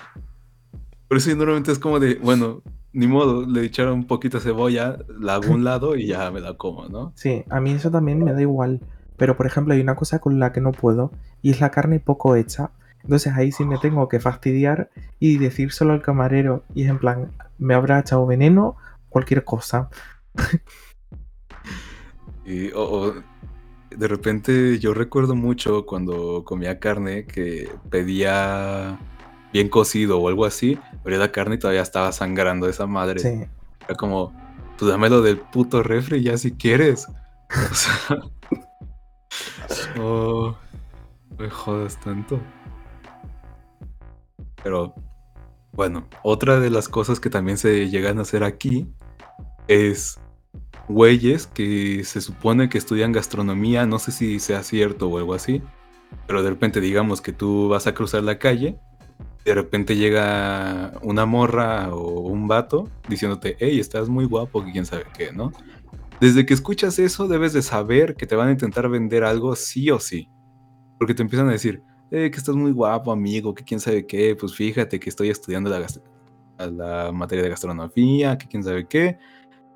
[1.08, 4.98] por eso normalmente es como de, bueno, ni modo, le echaron un poquito de cebolla,
[5.18, 7.12] la hago a un lado y ya me la como, ¿no?
[7.16, 8.80] sí, a mí eso también me da igual.
[9.16, 12.00] Pero, por ejemplo, hay una cosa con la que no puedo y es la carne
[12.00, 12.70] poco hecha.
[13.02, 16.64] Entonces ahí sí me tengo que fastidiar y decírselo al camarero.
[16.74, 18.76] Y es en plan, me habrá echado veneno,
[19.08, 19.88] cualquier cosa.
[22.46, 23.14] Y, o, o
[23.96, 28.98] de repente yo recuerdo mucho cuando comía carne que pedía
[29.52, 33.20] bien cocido o algo así, abría la carne y todavía estaba sangrando esa madre.
[33.20, 33.46] Sí,
[33.86, 34.32] Era como,
[34.78, 37.06] pues dámelo del puto refri ya si quieres.
[39.70, 40.56] O sea, no
[41.38, 42.40] me jodas tanto.
[44.62, 44.94] Pero
[45.72, 48.88] bueno, otra de las cosas que también se llegan a hacer aquí
[49.68, 50.18] es
[50.88, 55.62] güeyes que se supone que estudian gastronomía, no sé si sea cierto o algo así,
[56.26, 58.78] pero de repente digamos que tú vas a cruzar la calle,
[59.44, 64.86] de repente llega una morra o un vato diciéndote, hey, estás muy guapo, que quién
[64.86, 65.52] sabe qué, ¿no?
[66.20, 69.90] Desde que escuchas eso debes de saber que te van a intentar vender algo sí
[69.90, 70.30] o sí,
[70.98, 74.36] porque te empiezan a decir, eh, que estás muy guapo, amigo, que quién sabe qué,
[74.36, 75.86] pues fíjate que estoy estudiando la,
[76.70, 79.18] la materia de gastronomía, que quién sabe qué,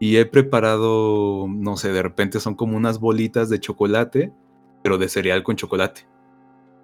[0.01, 4.33] y he preparado, no sé, de repente son como unas bolitas de chocolate,
[4.83, 6.07] pero de cereal con chocolate.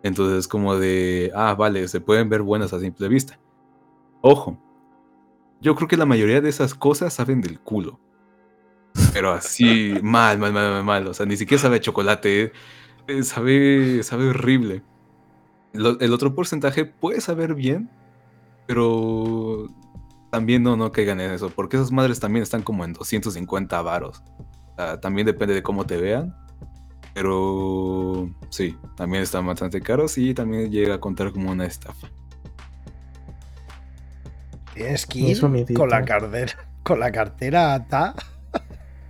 [0.03, 3.39] Entonces es como de, ah, vale, se pueden ver buenas a simple vista.
[4.21, 4.59] Ojo,
[5.61, 8.01] yo creo que la mayoría de esas cosas saben del culo.
[9.13, 11.07] Pero así, mal, mal, mal, mal, mal.
[11.07, 12.53] O sea, ni siquiera sabe a chocolate.
[13.07, 14.83] eh, sabe, sabe horrible.
[15.73, 17.91] Lo- el otro porcentaje puede saber bien,
[18.67, 19.69] pero
[20.35, 24.21] también no, no caigan en eso, porque esas madres también están como en 250 varos.
[24.73, 26.35] O sea, también depende de cómo te vean.
[27.15, 32.09] Pero sí, también están bastante caros y también llega a contar como una estafa.
[34.75, 35.41] Tienes que ir
[35.73, 38.17] con la cartera, con la cartera atada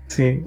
[0.08, 0.44] sí.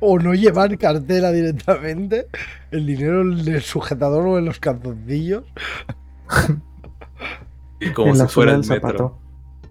[0.00, 2.28] o no llevar cartera directamente,
[2.70, 5.44] el dinero en el sujetador o en los calzoncillos.
[7.78, 8.74] Y como en si fuera el metro.
[8.74, 9.25] zapato.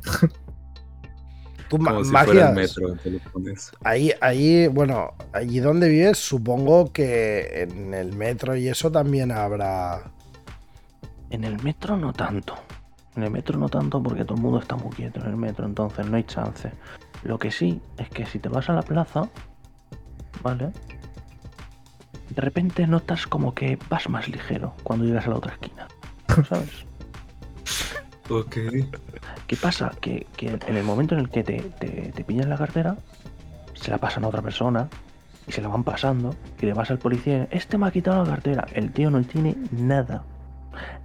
[1.70, 3.72] Tú, Como si fuera el magias, metro, te lo pones.
[3.84, 10.12] ahí, ahí, bueno, allí donde vives, supongo que en el metro y eso también habrá.
[11.32, 12.56] En el metro no tanto.
[13.16, 15.66] En el metro no tanto porque todo el mundo está muy quieto en el metro,
[15.66, 16.72] entonces no hay chance.
[17.24, 19.28] Lo que sí es que si te vas a la plaza,
[20.44, 20.72] ¿vale?
[22.30, 25.88] De repente notas como que vas más ligero cuando llegas a la otra esquina.
[26.48, 26.86] ¿Sabes?
[28.30, 28.56] Ok.
[29.48, 29.92] ¿Qué pasa?
[30.02, 32.98] Que, que en el momento en el que te, te, te pillan la cartera,
[33.74, 34.90] se la pasan a otra persona
[35.48, 38.30] y se la van pasando y le vas al policía, este me ha quitado la
[38.32, 38.66] cartera.
[38.74, 40.24] El tío no tiene nada.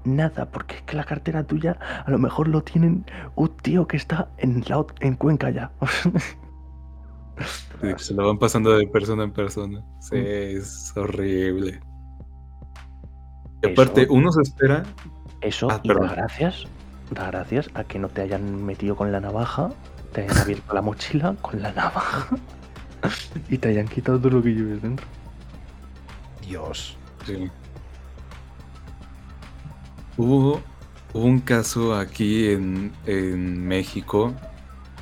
[0.05, 3.05] Nada, porque es que la cartera tuya a lo mejor lo tienen
[3.37, 5.71] un tío que está en, la, en Cuenca ya.
[7.81, 9.83] Sí, se lo van pasando de persona en persona.
[10.01, 11.81] Sí, es horrible.
[13.63, 14.83] Y Eso- aparte, uno se espera.
[15.41, 16.67] Eso Ah, y gracias,
[17.11, 19.71] gracias a que no te hayan metido con la navaja,
[20.13, 22.29] te hayan abierto la mochila con la navaja
[23.49, 25.07] y te hayan quitado todo lo que lleves dentro.
[26.47, 26.97] Dios.
[27.27, 27.51] Sí.
[30.17, 30.61] Hubo,
[31.13, 34.35] hubo un caso aquí en, en México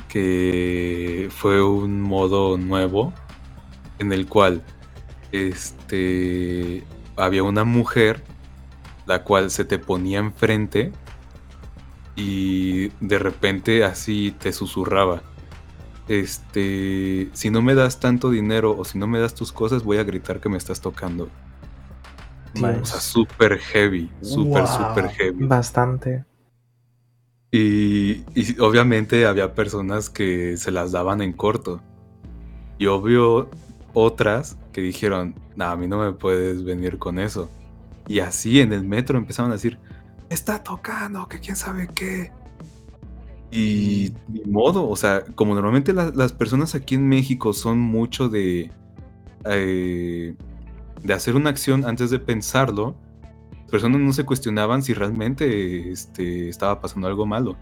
[0.09, 3.13] que fue un modo nuevo
[3.99, 4.63] en el cual
[5.33, 6.85] este
[7.17, 8.23] había una mujer
[9.07, 10.93] la cual se te ponía enfrente
[12.21, 15.23] y de repente así te susurraba
[16.09, 19.99] este si no me das tanto dinero o si no me das tus cosas voy
[19.99, 21.29] a gritar que me estás tocando
[22.55, 24.67] o sea, súper heavy, súper, Wow.
[24.67, 25.47] súper heavy.
[25.47, 26.25] Bastante.
[27.53, 31.81] Y, y obviamente había personas que se las daban en corto.
[32.79, 33.49] Y obvio
[33.95, 37.49] otras que dijeron, no, a mí no me puedes venir con eso.
[38.09, 39.88] Y así en el metro empezaron a decir, "Me
[40.29, 42.31] está tocando, que quién sabe qué.
[43.51, 48.29] Y ni modo, o sea, como normalmente la- las personas aquí en México son mucho
[48.29, 48.71] de,
[49.47, 50.35] eh,
[51.03, 52.95] de hacer una acción antes de pensarlo,
[53.63, 57.57] las personas no se cuestionaban si realmente este, estaba pasando algo malo.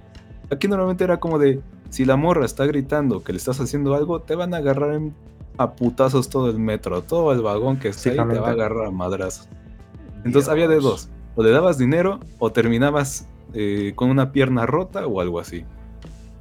[0.51, 4.23] Aquí normalmente era como de, si la morra está gritando que le estás haciendo algo,
[4.23, 5.15] te van a agarrar en-
[5.59, 8.87] a putazos todo el metro, todo el vagón que está ahí te va a agarrar
[8.87, 9.49] a madrazos.
[10.25, 15.07] Entonces había de dos, o le dabas dinero o terminabas eh, con una pierna rota
[15.07, 15.65] o algo así.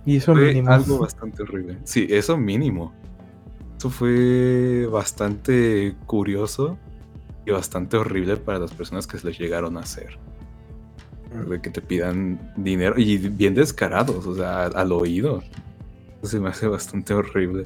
[0.06, 0.72] Y eso Fue mínimo.
[0.72, 1.78] algo bastante horrible.
[1.84, 2.94] Sí, eso mínimo.
[3.78, 6.78] Eso fue bastante curioso
[7.46, 10.18] y bastante horrible para las personas que se les llegaron a hacer.
[11.50, 15.44] De que te pidan dinero y bien descarados, o sea, al, al oído.
[16.22, 17.66] Eso se me hace bastante horrible.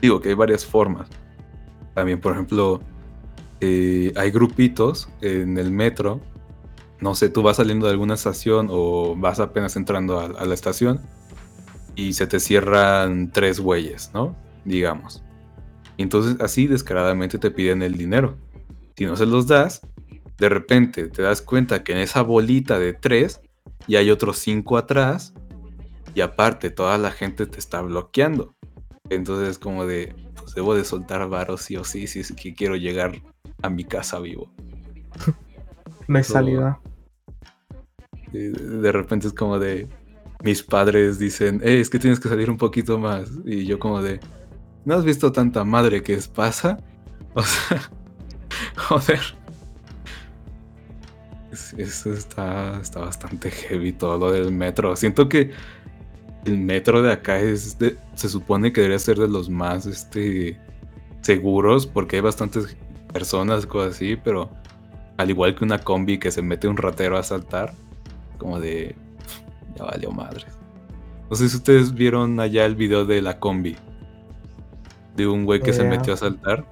[0.00, 1.08] Digo que hay varias formas.
[1.94, 2.80] También, por ejemplo,
[3.60, 6.20] eh, hay grupitos en el metro.
[7.00, 11.00] No sé, tú vas saliendo de alguna estación o vas apenas entrando a, la estación
[11.94, 14.36] y se te cierran tres güeyes, ¿no?
[14.64, 15.22] Digamos.
[15.98, 18.36] Entonces así descaradamente te piden el dinero.
[18.96, 19.82] Si no se los das,
[20.38, 23.40] de repente te das cuenta que en esa bolita de tres
[23.86, 25.34] y hay otros cinco atrás
[26.14, 28.54] y aparte toda la gente te está bloqueando.
[29.10, 32.76] Entonces como de, pues debo de soltar varos sí o sí si es que quiero
[32.76, 33.20] llegar
[33.62, 34.50] a mi casa vivo.
[36.08, 36.80] No hay salida.
[38.32, 39.88] De repente es como de,
[40.42, 43.30] mis padres dicen, "Eh, es que tienes que salir un poquito más.
[43.44, 44.20] Y yo como de,
[44.84, 46.78] ¿no has visto tanta madre que es pasa?
[47.34, 47.80] O sea,
[48.76, 49.20] joder.
[51.52, 54.94] Es- Eso está, está bastante heavy todo lo del metro.
[54.96, 55.50] Siento que
[56.44, 60.58] el metro de acá es de- se supone que debería ser de los más este,
[61.20, 62.76] seguros porque hay bastantes
[63.12, 64.50] personas, cosas así, pero
[65.16, 67.74] al igual que una combi que se mete un ratero a asaltar,
[68.38, 68.96] como de
[69.76, 70.46] ya valió madre.
[71.28, 73.76] No sé si ustedes vieron allá el video de la combi.
[75.14, 76.64] De un güey que se metió a asaltar.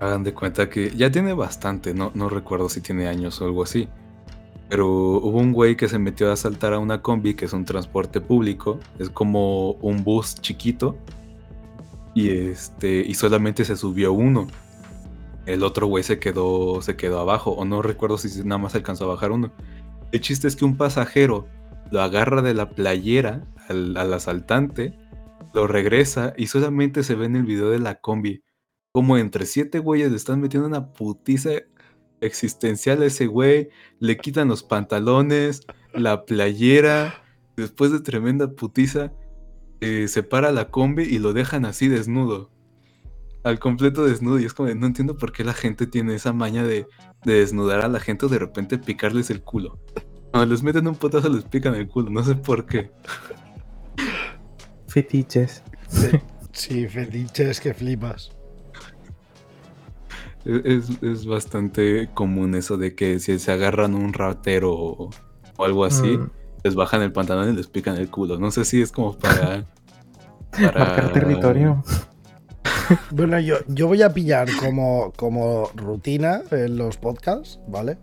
[0.00, 3.62] Hagan de cuenta que ya tiene bastante, no, no recuerdo si tiene años o algo
[3.62, 3.88] así.
[4.68, 7.64] Pero hubo un güey que se metió a asaltar a una combi, que es un
[7.64, 8.78] transporte público.
[8.98, 10.98] Es como un bus chiquito.
[12.16, 13.04] Y este.
[13.06, 14.48] Y solamente se subió uno.
[15.44, 16.82] El otro güey se quedó.
[16.82, 17.52] se quedó abajo.
[17.52, 19.52] O no recuerdo si nada más alcanzó a bajar uno.
[20.10, 21.46] El chiste es que un pasajero
[21.92, 24.98] lo agarra de la playera al, al asaltante,
[25.54, 28.42] lo regresa y solamente se ve en el video de la combi
[28.96, 31.50] como entre siete güeyes le están metiendo una putiza
[32.22, 37.22] existencial a ese güey, le quitan los pantalones, la playera,
[37.58, 39.12] después de tremenda putiza,
[39.80, 42.50] eh, se para la combi y lo dejan así desnudo.
[43.44, 44.38] Al completo desnudo.
[44.40, 46.86] Y es como, no entiendo por qué la gente tiene esa maña de,
[47.24, 49.78] de desnudar a la gente o de repente picarles el culo.
[50.32, 52.90] Cuando les meten un potazo les pican el culo, no sé por qué.
[54.88, 55.62] Fetiches.
[56.52, 58.30] Sí, fetiches que flipas.
[60.46, 65.10] Es, es- es bastante común eso de que si se agarran un ratero o,
[65.58, 66.30] o algo así, Mm,
[66.66, 68.38] les bajan el pantalón y les pican el culo.
[68.38, 69.64] No sé si es como para...
[70.50, 71.82] para- Marcar territorio.
[73.10, 77.98] Bueno, yo, yo voy a pillar como, como rutina en los podcasts, ¿vale?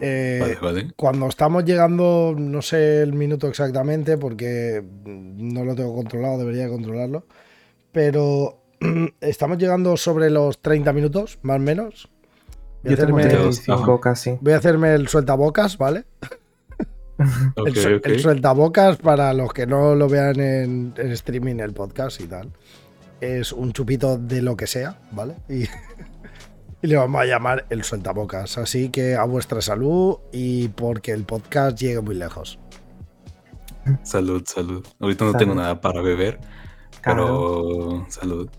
[0.00, 0.92] Eh, Vale, vale.
[0.96, 7.26] Cuando estamos llegando, no sé el minuto exactamente porque no lo tengo controlado, debería controlarlo,
[7.90, 8.62] pero
[9.20, 12.08] estamos llegando sobre los 30 minutos, más o menos.
[12.84, 13.30] Voy a Yo hacerme, Ajá.
[13.30, 14.38] 35 casi.
[14.40, 16.04] voy a hacerme el sueltabocas, ¿vale?
[17.56, 18.06] El, su- ok.
[18.06, 22.50] el sueltabocas para los que no lo vean en, en streaming, el podcast y tal.
[23.20, 25.36] Es un chupito de lo que sea, ¿vale?
[25.48, 25.62] Y,
[26.82, 28.58] y le vamos a llamar el sueltabocas.
[28.58, 32.58] Así que a vuestra salud y porque el podcast llegue muy lejos.
[34.02, 34.84] Salud, salud.
[34.98, 35.38] Ahorita no Salud.
[35.44, 36.40] tengo nada para beber,
[37.02, 37.26] Claro.
[37.26, 38.50] pero salud.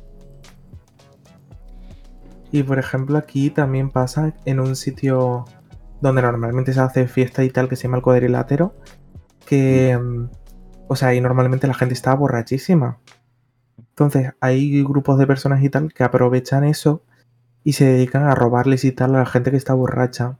[2.51, 5.45] Y por ejemplo, aquí también pasa en un sitio
[6.05, 8.75] donde normalmente se hace fiesta y tal, que se llama el cuadrilátero,
[9.45, 10.29] que, mm,
[10.87, 12.99] o sea, ahí normalmente la gente está borrachísima.
[13.77, 17.03] Entonces, hay grupos de personas y tal que aprovechan eso
[17.63, 20.37] y se dedican a robarles y tal a la gente que está borracha.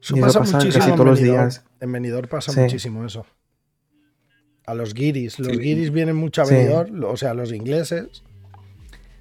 [0.00, 1.64] Eso Y eso pasa, pasa muchísimo casi todos los días.
[1.80, 2.60] En Benidorm pasa Sí.
[2.60, 3.26] muchísimo eso.
[4.66, 5.38] A los guiris.
[5.38, 5.56] Los Sí.
[5.58, 6.54] guiris vienen mucho a Sí.
[6.54, 8.22] Benidorm, o sea, los ingleses.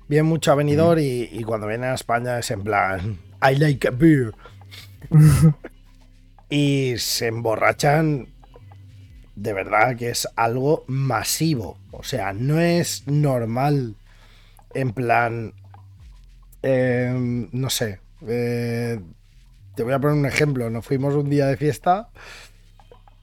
[0.07, 3.87] Vienen mucho a Benidorm y, y cuando vienen a España es en plan, I like
[3.87, 4.33] a beer.
[6.49, 8.27] y se emborrachan
[9.35, 11.77] de verdad que es algo masivo.
[11.91, 13.95] O sea, no es normal
[14.73, 15.53] en plan,
[16.63, 18.99] eh, no sé, eh,
[19.75, 20.69] te voy a poner un ejemplo.
[20.69, 22.09] Nos fuimos un día de fiesta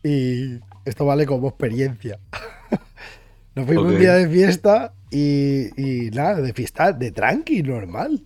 [0.03, 2.21] y esto vale como experiencia.
[3.55, 8.25] Nos fuimos un día de fiesta Y, y nada, de fiesta, de tranqui, normal.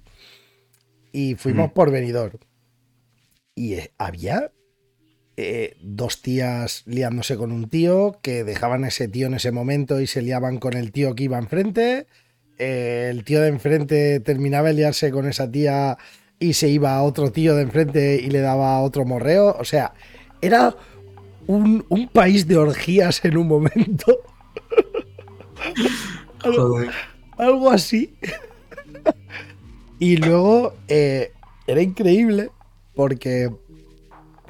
[1.12, 1.72] Y fuimos Mm.
[1.74, 2.38] por venidor.
[3.54, 4.52] Y eh, había
[5.40, 10.00] eh, dos tías liándose con un tío que dejaban a ese tío en ese momento
[10.00, 12.06] y se liaban con el tío que iba enfrente.
[12.58, 15.96] Eh, el tío de enfrente terminaba de liarse con esa tía
[16.40, 19.56] y se iba a otro tío de enfrente y le daba otro morreo.
[19.60, 19.94] O sea,
[20.40, 20.74] era
[21.46, 24.18] un, un país de orgías en un momento.
[27.38, 28.14] algo, así.
[29.98, 31.32] y luego eh,
[31.66, 32.50] era increíble
[32.94, 33.50] porque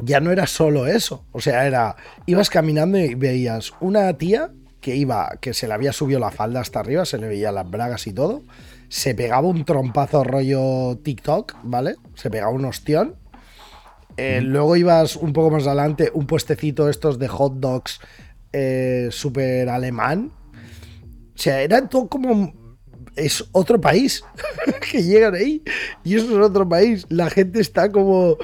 [0.03, 1.25] ya no era solo eso.
[1.33, 1.97] O sea, era.
[2.27, 6.61] Ibas caminando y veías una tía que iba, que se le había subido la falda
[6.61, 8.43] hasta arriba, se le veían las bragas y todo.
[8.89, 11.97] Se pegaba un trompazo rollo TikTok, ¿vale?
[12.15, 13.17] Se pegaba un ostión.
[14.17, 18.01] Eh, Luego ibas un poco más adelante, un puestecito estos de hot dogs
[18.53, 20.33] eh, súper alemán.
[21.35, 22.53] O sea, era todo como.
[23.19, 24.25] Es otro país
[24.91, 25.63] que llegan ahí
[26.05, 27.07] y eso es otro país.
[27.09, 28.37] La gente está como,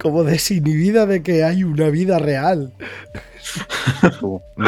[0.00, 2.72] como desinhibida de que hay una vida real.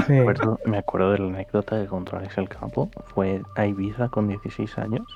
[0.09, 2.91] Me, acuerdo, me acuerdo de la anécdota que contó Alex el Campo.
[3.15, 5.07] Fue a Ibiza con 16 años.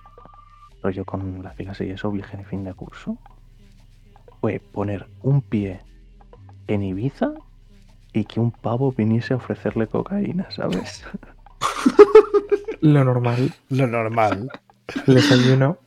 [0.80, 3.18] Pero yo con la clase y eso, viaje de fin de curso.
[4.40, 5.80] Fue poner un pie
[6.68, 7.32] en Ibiza
[8.12, 11.04] y que un pavo viniese a ofrecerle cocaína, ¿sabes?
[12.80, 13.52] Lo normal.
[13.68, 14.50] Lo normal.
[15.06, 15.78] El desayuno.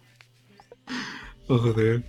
[1.48, 2.04] Joder.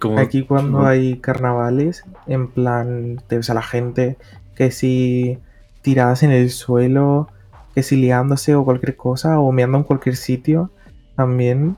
[0.00, 4.16] Como- Aquí cuando como- hay carnavales, en plan, te ves a la gente
[4.54, 5.38] que si
[5.82, 7.28] tiradas en el suelo,
[7.74, 10.70] que si liándose o cualquier cosa, o meando en cualquier sitio,
[11.16, 11.76] también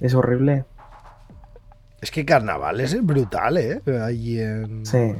[0.00, 0.64] es horrible.
[2.00, 3.80] Es que carnaval es brutal, ¿eh?
[4.02, 4.84] Allí en.
[4.86, 5.14] Sí,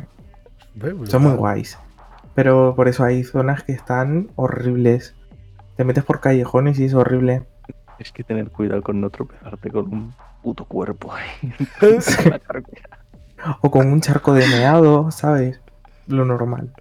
[0.75, 1.09] Brutal.
[1.09, 1.79] son muy guays.
[2.35, 5.15] Pero por eso hay zonas que están horribles.
[5.77, 7.43] Te metes por callejones y es horrible.
[7.99, 11.13] Es que tener cuidado con no tropezarte con un puto cuerpo
[12.47, 12.99] carretera.
[13.61, 15.61] O con un charco de meado, ¿sabes?
[16.07, 16.73] Lo normal.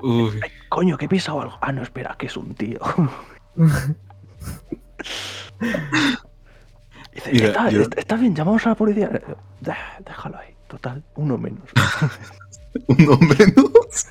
[0.00, 1.56] Uy, Coño, que he pisado algo.
[1.60, 2.80] Ah, no, espera, que es un tío.
[7.14, 9.08] Dice, Mira, está, yo- está- está bien, llamamos a la policía.
[10.04, 11.62] Déjalo ahí, total, uno menos.
[12.88, 14.06] uno menos.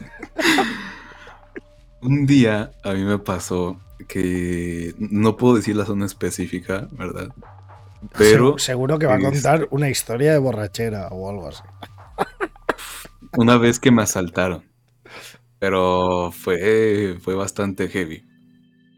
[2.04, 7.30] Un día a mí me pasó que no puedo decir la zona específica, ¿verdad?
[8.18, 11.64] Pero Se- seguro que va a contar una historia de borrachera o algo así.
[13.38, 14.64] una vez que me asaltaron.
[15.60, 18.24] Pero fue, fue bastante heavy.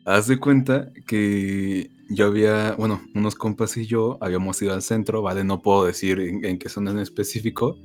[0.06, 5.22] Haz de cuenta que yo había, bueno, unos compas y yo habíamos ido al centro,
[5.22, 5.43] ¿vale?
[5.43, 7.78] No puedo decir en, en qué zona en específico,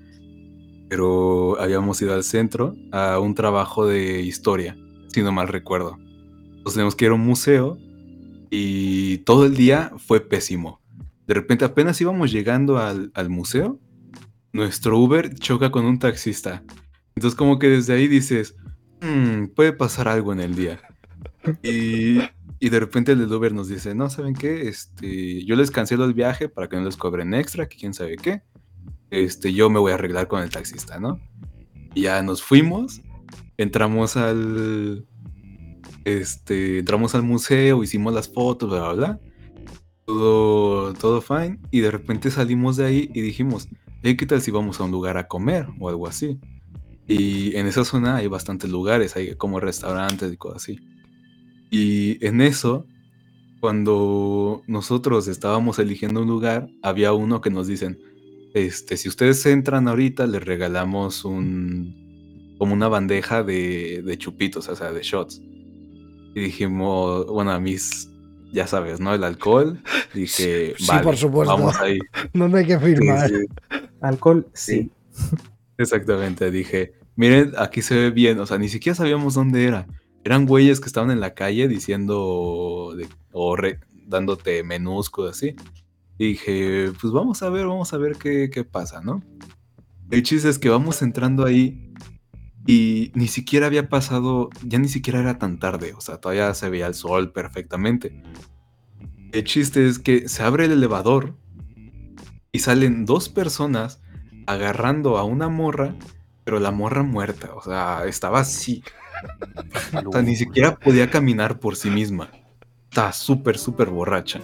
[0.88, 4.76] pero habíamos ido al centro a un trabajo de historia,
[5.12, 5.98] si no mal recuerdo.
[6.64, 7.78] Nos tenemos que ir a un museo
[8.50, 10.80] y todo el día fue pésimo.
[11.26, 13.78] De repente apenas íbamos llegando al, al museo,
[14.52, 16.62] nuestro Uber choca con un taxista.
[17.14, 18.56] Entonces como que desde ahí dices,
[19.00, 20.80] "Mm, puede pasar algo en el día.
[21.62, 22.18] Y,
[22.58, 24.68] y de repente el del Uber nos dice, no, ¿saben qué?
[24.68, 28.16] Este, yo les cancelo el viaje para que no les cobren extra, que quién sabe
[28.16, 28.42] qué.
[29.10, 31.18] Este, yo me voy a arreglar con el taxista, ¿no?
[31.94, 33.00] Y ya nos fuimos,
[33.62, 35.06] entramos al,
[36.04, 39.20] este, entramos al museo, hicimos las fotos, bla, bla, bla.
[40.06, 41.58] Todo, todo fine.
[41.70, 43.68] Y de repente salimos de ahí y dijimos,
[44.02, 46.38] "Hey, ¿qué tal si vamos a un lugar a comer o algo así?
[47.06, 50.78] Y en esa zona hay bastantes lugares, hay como restaurantes y cosas así.
[51.70, 52.86] Y en eso,
[53.60, 57.98] cuando nosotros estábamos eligiendo un lugar, había uno que nos dicen,
[58.54, 62.09] este, si ustedes entran ahorita, les regalamos un,
[62.60, 65.40] como una bandeja de, de chupitos, o sea, de shots.
[66.34, 68.10] Y dijimos, bueno, a mis,
[68.52, 69.14] ya sabes, ¿no?
[69.14, 69.82] El alcohol.
[70.14, 71.56] Dije, Sí, vale, por supuesto.
[71.56, 71.98] vamos ahí.
[72.34, 73.28] No hay que Sí, firmar.
[73.30, 73.46] sí.
[74.02, 74.90] Alcohol, sí.
[75.78, 79.86] Exactamente, dije, miren, aquí se ve bien, o sea, ni siquiera sabíamos dónde era.
[80.24, 85.56] Eran güeyes que estaban en la calle diciendo de- o re- dándote menús, cosas así.
[86.18, 89.22] Y dije, pues vamos a ver, vamos a ver qué, qué pasa, ¿no?
[90.10, 91.86] El chiste es que vamos entrando ahí
[92.66, 96.68] y ni siquiera había pasado, ya ni siquiera era tan tarde, o sea, todavía se
[96.68, 98.22] veía el sol perfectamente.
[99.32, 101.34] El chiste es que se abre el elevador
[102.52, 104.02] y salen dos personas
[104.46, 105.94] agarrando a una morra,
[106.44, 108.82] pero la morra muerta, o sea, estaba así.
[110.06, 112.30] O sea, ni siquiera podía caminar por sí misma.
[112.88, 114.40] Estaba súper, súper borracha.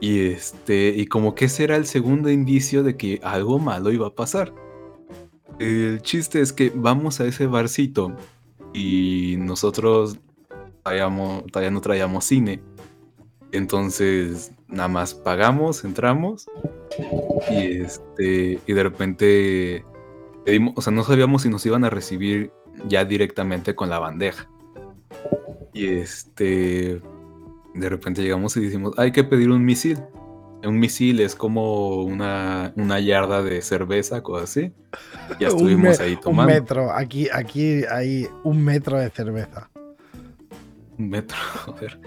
[0.00, 4.06] Y este, y como que ese era el segundo indicio de que algo malo iba
[4.06, 4.54] a pasar.
[5.58, 8.16] El chiste es que vamos a ese barcito
[8.72, 10.18] y nosotros
[10.82, 12.62] traíamos, todavía no traíamos cine.
[13.52, 16.46] Entonces, nada más pagamos, entramos
[17.50, 19.84] y este y de repente
[20.44, 22.50] pedimos, o sea, no sabíamos si nos iban a recibir
[22.88, 24.48] ya directamente con la bandeja.
[25.74, 27.00] Y este
[27.74, 29.98] de repente llegamos y decimos, hay que pedir un misil.
[30.64, 34.72] Un misil es como una, una yarda de cerveza, cosas así.
[35.40, 36.52] Ya estuvimos ahí tomando.
[36.52, 39.70] Un metro, aquí, aquí hay un metro de cerveza.
[40.98, 41.98] Un metro, joder.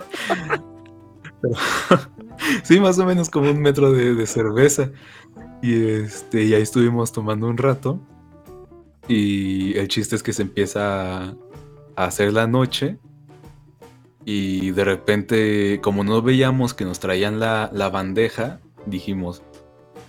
[2.63, 4.91] sí, más o menos como un metro de, cerveza.
[5.61, 7.99] Y este, y ahí estuvimos tomando un rato.
[9.07, 11.35] Y el chiste es que se empieza a
[11.95, 12.97] hacer la noche.
[14.25, 19.43] Y de repente, como no veíamos que nos traían la, bandeja, dijimos,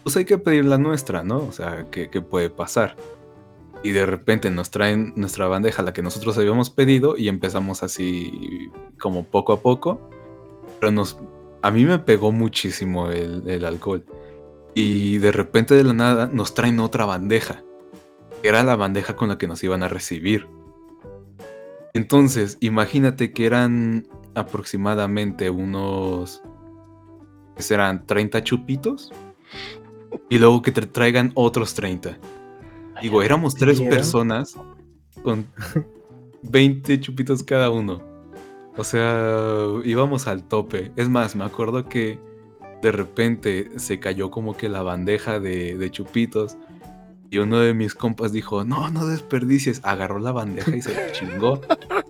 [0.03, 1.39] pues hay que pedir la nuestra, ¿no?
[1.39, 2.97] O sea, ¿qué, ¿qué, puede pasar?
[3.83, 8.71] Y de repente nos traen nuestra bandeja, la que nosotros habíamos pedido, y empezamos así
[8.99, 10.09] como poco a poco.
[10.81, 11.19] Pero nos,
[11.61, 14.03] a mí me pegó muchísimo el, el alcohol.
[14.75, 17.62] Y de repente de la nada nos traen otra bandeja.
[18.43, 20.49] Era la bandeja con la que nos iban a recibir.
[21.97, 26.42] Entonces, imagínate que eran aproximadamente unos.
[27.57, 29.12] que serán 30 chupitos.
[30.28, 32.18] Y luego que te traigan otros 30.
[33.01, 34.59] Digo, éramos tres personas
[35.22, 35.47] con
[36.42, 38.03] 20 chupitos cada uno.
[38.76, 40.92] O sea, íbamos al tope.
[40.97, 42.18] Es más, me acuerdo que
[42.82, 46.59] de repente se cayó como que la bandeja de, de chupitos
[47.31, 49.81] y uno de mis compas dijo, no, no desperdicies.
[49.83, 51.61] Agarró la bandeja y se la chingó.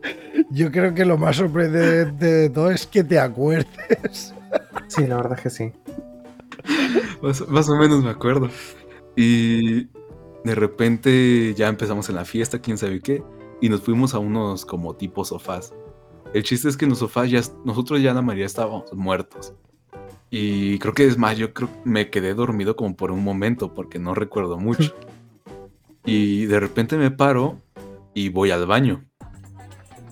[0.50, 4.32] Yo creo que lo más sorprendente de todo es que te acuerdes.
[4.88, 5.72] Sí, la verdad es que sí.
[7.20, 8.48] Más, o menos me acuerdo.
[9.16, 9.86] Y
[10.44, 13.22] de repente ya empezamos en la fiesta, quién sabe qué.
[13.60, 15.74] Y nos fuimos a unos como tipo sofás.
[16.32, 19.54] El chiste es que en los sofás ya, nosotros ya la mayoría estábamos muertos.
[20.30, 23.74] Y creo que es más, yo creo que me quedé dormido como por un momento
[23.74, 24.94] porque no recuerdo mucho.
[26.08, 27.60] Y de repente me paro
[28.14, 29.04] y voy al baño.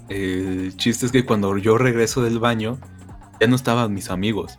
[0.08, 2.80] El chiste es que cuando yo regreso del baño,
[3.40, 4.58] ya no estaban mis amigos.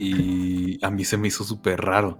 [0.00, 2.18] Y a mí se me hizo súper raro.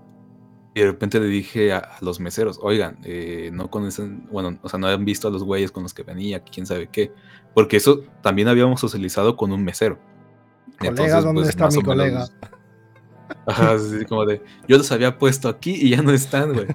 [0.74, 4.78] Y de repente le dije a, los meseros, oigan, eh, no conocen, bueno, o sea,
[4.78, 7.12] no han visto a los güeyes con los que venía, quién sabe qué.
[7.52, 9.98] Porque eso también habíamos socializado con un mesero.
[10.90, 12.28] Colega, ¿dónde pues, está mi colega?
[13.46, 16.66] ajá, así como de, yo los había puesto aquí y ya no están, güey.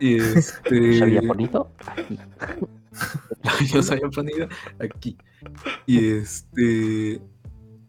[0.00, 1.02] Y este...
[1.02, 2.18] había ponido aquí.
[3.68, 5.16] yo los había ponido aquí.
[5.86, 7.20] Y este...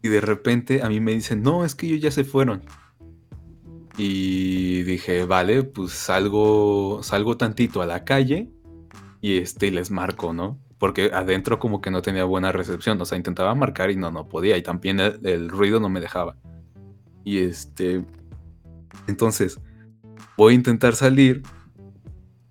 [0.02, 2.62] Y de repente a mí me dicen, no, es que ellos ya se fueron.
[3.98, 8.50] Y dije, vale, pues salgo, salgo tantito a la calle
[9.20, 10.58] y este, les marco, ¿no?
[10.78, 14.28] Porque adentro como que no tenía buena recepción, o sea, intentaba marcar y no, no
[14.28, 16.36] podía, y también el, ruido no me dejaba.
[17.24, 18.04] Y este,
[19.06, 19.60] entonces,
[20.36, 21.42] voy a intentar salir,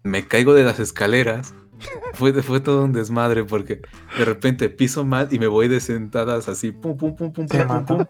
[0.04, 1.54] me caigo de las escaleras,
[2.14, 3.82] fue, fue todo un desmadre porque
[4.18, 7.86] de repente piso mal y me voy de sentadas así, pum, pum, pum, pum, pum,
[7.86, 8.06] pum,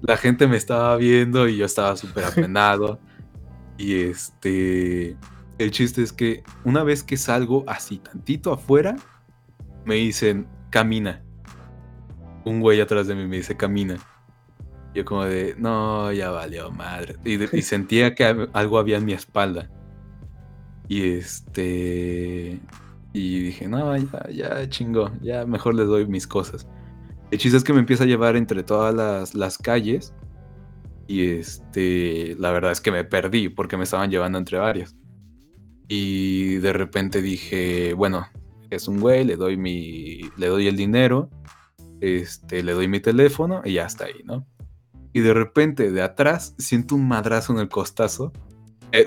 [0.00, 2.98] La gente me estaba viendo y yo estaba súper apenado.
[3.76, 5.16] Y este,
[5.58, 8.96] el chiste es que una vez que salgo así tantito afuera,
[9.84, 11.22] me dicen, camina.
[12.44, 13.96] Un güey atrás de mí me dice, camina.
[14.94, 17.16] Yo como de, no, ya valió madre.
[17.24, 19.70] Y, sentía que algo había en mi espalda.
[20.88, 22.60] Y este...
[23.12, 26.66] Y dije, no, ya, ya chingo, ya mejor les doy mis cosas.
[27.30, 30.12] El chiste es que me empieza a llevar entre todas las, las calles.
[31.06, 34.96] Y este, la verdad es que me perdí porque me estaban llevando entre varias.
[35.86, 38.26] Y de repente dije, bueno,
[38.70, 41.30] es un güey, le doy mi, le doy el dinero,
[42.00, 44.46] este, le doy mi teléfono y ya está ahí, ¿no?
[45.12, 48.32] Y de repente de atrás siento un madrazo en el costazo,
[48.92, 49.06] eh,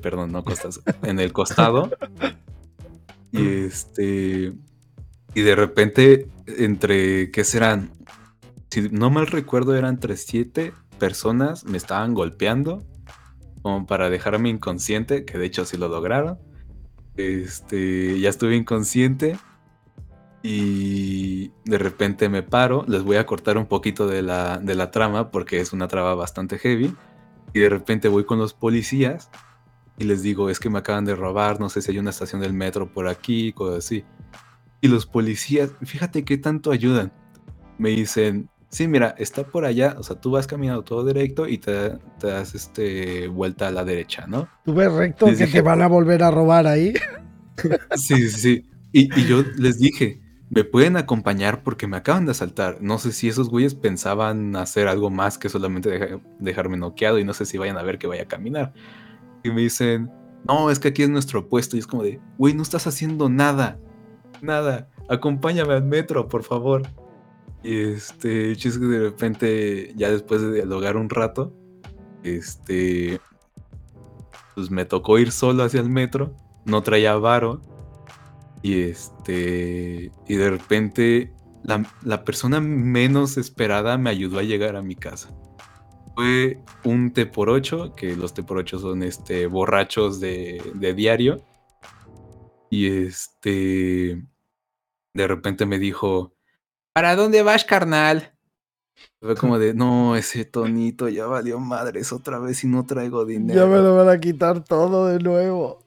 [0.00, 1.90] perdón, no costazo, en el costado.
[3.30, 4.52] Y este,
[5.34, 7.90] y de repente entre, ¿qué serán?
[8.70, 12.84] Si no mal recuerdo eran entre siete personas, me estaban golpeando
[13.62, 16.38] como para dejarme inconsciente, que de hecho sí lo lograron.
[17.16, 19.38] Este, ya estuve inconsciente
[20.42, 22.84] y de repente me paro.
[22.88, 26.14] Les voy a cortar un poquito de la, de la trama porque es una trama
[26.14, 26.94] bastante heavy.
[27.54, 29.30] Y de repente voy con los policías
[29.98, 32.40] y les digo, es que me acaban de robar, no sé si hay una estación
[32.40, 34.04] del metro por aquí, cosas así.
[34.80, 37.12] Y los policías, fíjate qué tanto ayudan.
[37.78, 41.58] Me dicen, sí, mira, está por allá, o sea, tú vas caminando todo directo y
[41.58, 44.48] te, das este, vuelta a la derecha, ¿no?
[44.64, 46.92] Tú ves recto que te van a volver a robar ahí.
[47.96, 48.68] sí, sí.
[48.92, 50.20] Y, y yo les dije,
[50.50, 52.78] me pueden acompañar porque me acaban de asaltar.
[52.80, 57.24] No sé si esos güeyes pensaban hacer algo más que solamente deja- dejarme noqueado y
[57.24, 58.72] no sé si vayan a ver que vaya a caminar.
[59.44, 60.10] Y me dicen,
[60.46, 61.76] no, es que aquí es nuestro puesto.
[61.76, 63.78] Y es como de, güey, no estás haciendo nada.
[64.42, 64.88] Nada.
[65.08, 66.82] Acompáñame al metro, por favor.
[67.62, 71.52] Y este, chiste de repente, ya después de dialogar un rato,
[72.24, 73.20] este,
[74.54, 76.34] pues me tocó ir solo hacia el metro.
[76.64, 77.60] No traía varo.
[78.62, 80.12] Y este.
[80.28, 81.32] Y de repente.
[81.64, 85.32] La, la persona menos esperada me ayudó a llegar a mi casa.
[86.16, 90.94] Fue un T por 8, que los T por 8 son este, borrachos de, de
[90.94, 91.44] diario.
[92.68, 94.24] Y este.
[95.14, 96.34] De repente me dijo:
[96.92, 98.32] ¿Para dónde vas, carnal?
[99.20, 103.60] Fue como de: No, ese tonito ya valió madres otra vez y no traigo dinero.
[103.60, 105.84] Ya me lo van a quitar todo de nuevo.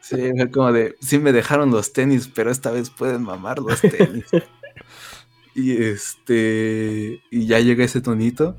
[0.00, 3.80] Sí, fue como de, sí me dejaron los tenis, pero esta vez pueden mamar los
[3.80, 4.26] tenis.
[5.54, 8.56] y este, y ya llega ese tonito.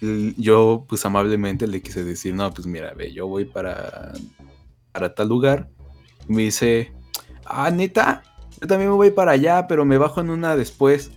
[0.00, 4.12] y Yo, pues amablemente le quise decir, no, pues mira, ve, yo voy para,
[4.92, 5.68] para tal lugar.
[6.28, 6.92] Y me dice,
[7.44, 8.22] ah, neta,
[8.60, 11.10] yo también me voy para allá, pero me bajo en una después.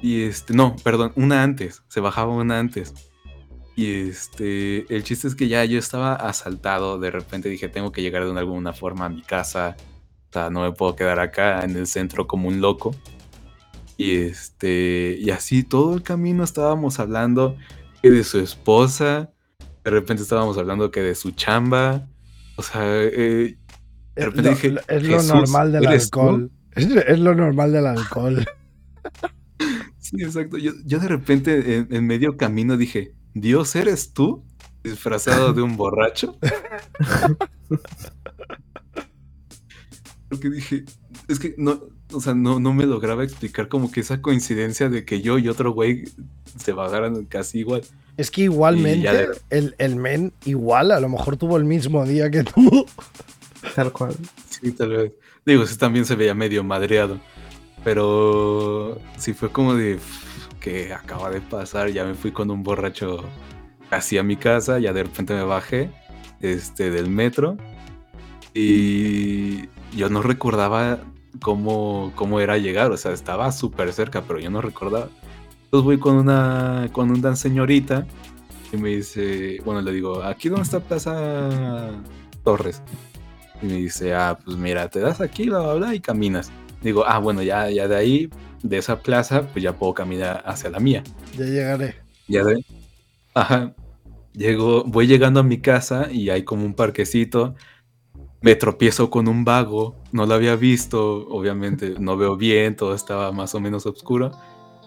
[0.00, 2.94] Y este, no, perdón, una antes, se bajaba una antes.
[3.76, 8.02] Y este, el chiste es que ya yo estaba asaltado, de repente dije, tengo que
[8.02, 9.76] llegar de una- alguna forma a mi casa,
[10.30, 12.94] o sea, no me puedo quedar acá en el centro como un loco.
[13.96, 17.56] Y este, y así todo el camino estábamos hablando
[18.02, 19.30] que de su esposa,
[19.84, 22.06] de repente estábamos hablando que de su chamba,
[22.56, 23.56] o sea, eh,
[24.18, 26.20] de Es repente lo, dije, lo- es lo "Jesús, normal del ¿eres tú?".
[26.20, 26.50] alcohol.
[26.74, 28.46] Es, es lo normal del alcohol.
[29.98, 30.56] Sí, exacto.
[30.58, 34.42] Yo, yo de repente en, en medio camino dije, Dios, ¿eres tú?
[34.82, 36.38] Disfrazado de un borracho.
[40.28, 40.84] Porque dije,
[41.28, 41.80] es que no,
[42.12, 45.48] o sea, no, no me lograba explicar como que esa coincidencia de que yo y
[45.48, 46.04] otro güey
[46.58, 47.82] se bajaran casi igual.
[48.16, 52.30] Es que igualmente de- el, el men igual, a lo mejor tuvo el mismo día
[52.30, 52.86] que tú.
[53.74, 54.14] Tal cual.
[54.48, 55.12] Sí, tal vez.
[55.44, 57.18] Digo, ese también se veía medio madreado.
[57.84, 61.90] Pero sí fue como de "Uf, que acaba de pasar.
[61.90, 63.24] Ya me fui con un borracho
[63.90, 64.78] casi a mi casa.
[64.78, 65.90] Ya de repente me bajé
[66.40, 67.56] este, del metro.
[68.54, 71.00] Y yo no recordaba
[71.40, 72.90] cómo, cómo era llegar.
[72.90, 75.08] O sea, estaba súper cerca, pero yo no recordaba.
[75.64, 78.06] Entonces voy con una, con una señorita.
[78.72, 81.90] Y me dice, bueno, le digo, ¿aquí dónde está Plaza
[82.44, 82.82] Torres?
[83.62, 86.50] Y me dice, ah, pues mira, te das aquí, bla, bla, bla, y caminas.
[86.82, 88.30] Digo, ah, bueno, ya, ya de ahí,
[88.62, 91.02] de esa plaza, pues ya puedo caminar hacia la mía.
[91.36, 91.96] Ya llegaré.
[92.28, 92.64] Ya de.
[93.34, 93.74] Ajá.
[94.32, 97.54] Llego, voy llegando a mi casa y hay como un parquecito.
[98.40, 99.96] Me tropiezo con un vago.
[100.12, 101.26] No lo había visto.
[101.28, 102.76] Obviamente no veo bien.
[102.76, 104.30] Todo estaba más o menos oscuro.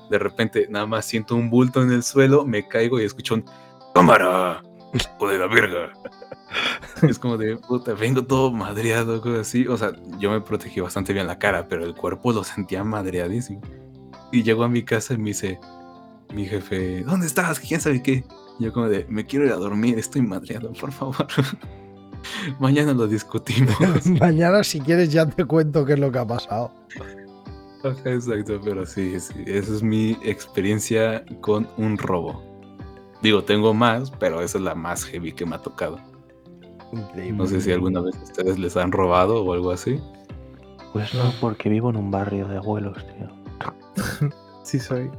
[0.10, 2.46] De repente nada más siento un bulto en el suelo.
[2.46, 3.46] Me caigo y escucho un
[3.94, 4.64] ¡Cámara!
[4.94, 5.92] ¡Hijo de la verga!
[7.02, 9.68] Es como de puta, vengo todo madreado, cosas así.
[9.68, 13.62] O sea, yo me protegí bastante bien la cara, pero el cuerpo lo sentía madreadísimo.
[14.32, 15.60] Y llego a mi casa y me dice,
[16.34, 17.60] mi jefe, ¿dónde estás?
[17.60, 18.24] ¿Quién sabe qué?
[18.60, 21.28] Y yo como de, me quiero ir a dormir, estoy madreado, por favor.
[22.60, 23.76] Mañana lo discutimos.
[24.20, 26.72] Mañana, si quieres, ya te cuento qué es lo que ha pasado.
[28.06, 32.44] Exacto, pero sí, sí, esa es mi experiencia con un robo.
[33.24, 36.00] Digo, tengo más, pero esa es la más heavy que me ha tocado.
[36.92, 37.38] Increíble.
[37.38, 40.00] No sé si alguna vez ustedes les han robado o algo así.
[40.94, 44.30] Pues no, porque vivo en un barrio de abuelos, tío.
[44.64, 45.10] Sí soy.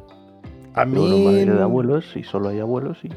[0.75, 3.11] A Vivo en un barrio de mí, abuelos y solo hay abuelos y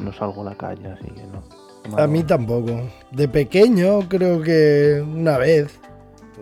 [0.00, 1.98] no salgo a la calle, así que no.
[1.98, 2.88] a mí tampoco.
[3.10, 5.78] De pequeño, creo que una vez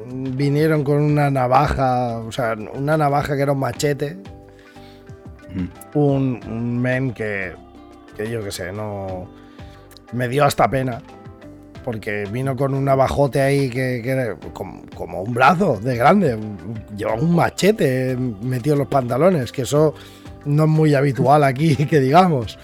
[0.07, 4.19] mm, vinieron con una navaja, o sea, una navaja que era un machete,
[5.95, 7.55] un, un men que,
[8.17, 9.29] que yo qué sé, no.
[10.13, 11.03] Me dio hasta pena.
[11.85, 16.39] Porque vino con un navajote ahí que, que era como, como un brazo de grande.
[16.97, 19.95] Llevaba un machete metido en los pantalones, que eso
[20.45, 22.59] no es muy habitual aquí, que digamos.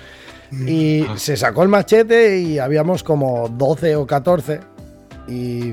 [0.52, 1.14] Y Ah.
[1.16, 4.60] se sacó el machete y habíamos como 12 o 14.
[5.28, 5.72] Y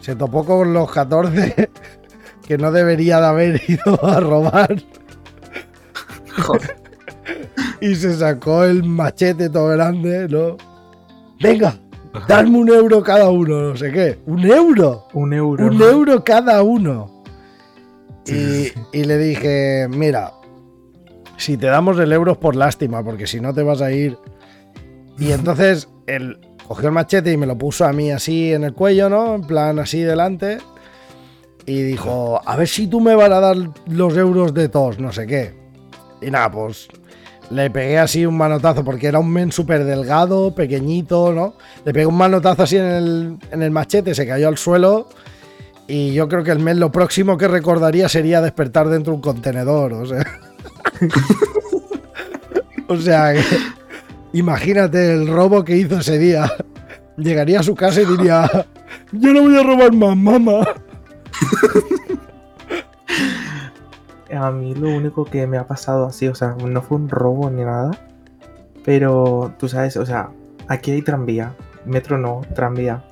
[0.00, 1.68] se topó con los 14
[2.46, 4.76] que no debería de haber ido a robar.
[6.42, 6.76] Joder.
[7.80, 10.56] Y se sacó el machete todo grande, ¿no?
[11.40, 11.76] Venga,
[12.28, 14.18] dadme un euro cada uno, no sé qué.
[14.26, 15.06] ¿Un euro?
[15.12, 15.66] Un euro.
[15.66, 17.22] Un euro cada uno.
[18.24, 20.32] Sí, Y, le dije, mira,
[21.36, 24.16] si te damos el euro es por lástima, porque si no te vas a ir.
[25.18, 28.72] Y entonces él cogió el machete y me lo puso a mí así en el
[28.72, 29.34] cuello, ¿no?
[29.34, 30.58] En plan así delante.
[31.66, 33.56] y dijo, a ver si tú me vas a dar
[33.86, 35.54] los euros de todos, no sé qué.
[36.22, 36.88] Y nada, pues
[37.50, 41.54] le pegué así un manotazo porque era un men súper delgado, pequeñito, ¿no?
[41.84, 45.08] Le pegué un manotazo así en el, en el machete, se cayó al suelo.
[45.86, 49.22] Y yo creo que el men lo próximo que recordaría sería despertar dentro de un
[49.22, 50.24] contenedor, o sea.
[52.88, 53.40] o sea, que-
[54.32, 56.50] imagínate el robo que hizo ese día.
[57.16, 58.50] Llegaría a su casa y diría:
[59.12, 60.66] Yo no voy a robar más, mamá.
[64.36, 67.50] A mí lo único que me ha pasado así, o sea, no fue un robo
[67.50, 67.90] ni nada,
[68.84, 70.30] pero tú sabes, o sea,
[70.68, 71.54] aquí hay tranvía,
[71.84, 73.04] metro no, tranvía.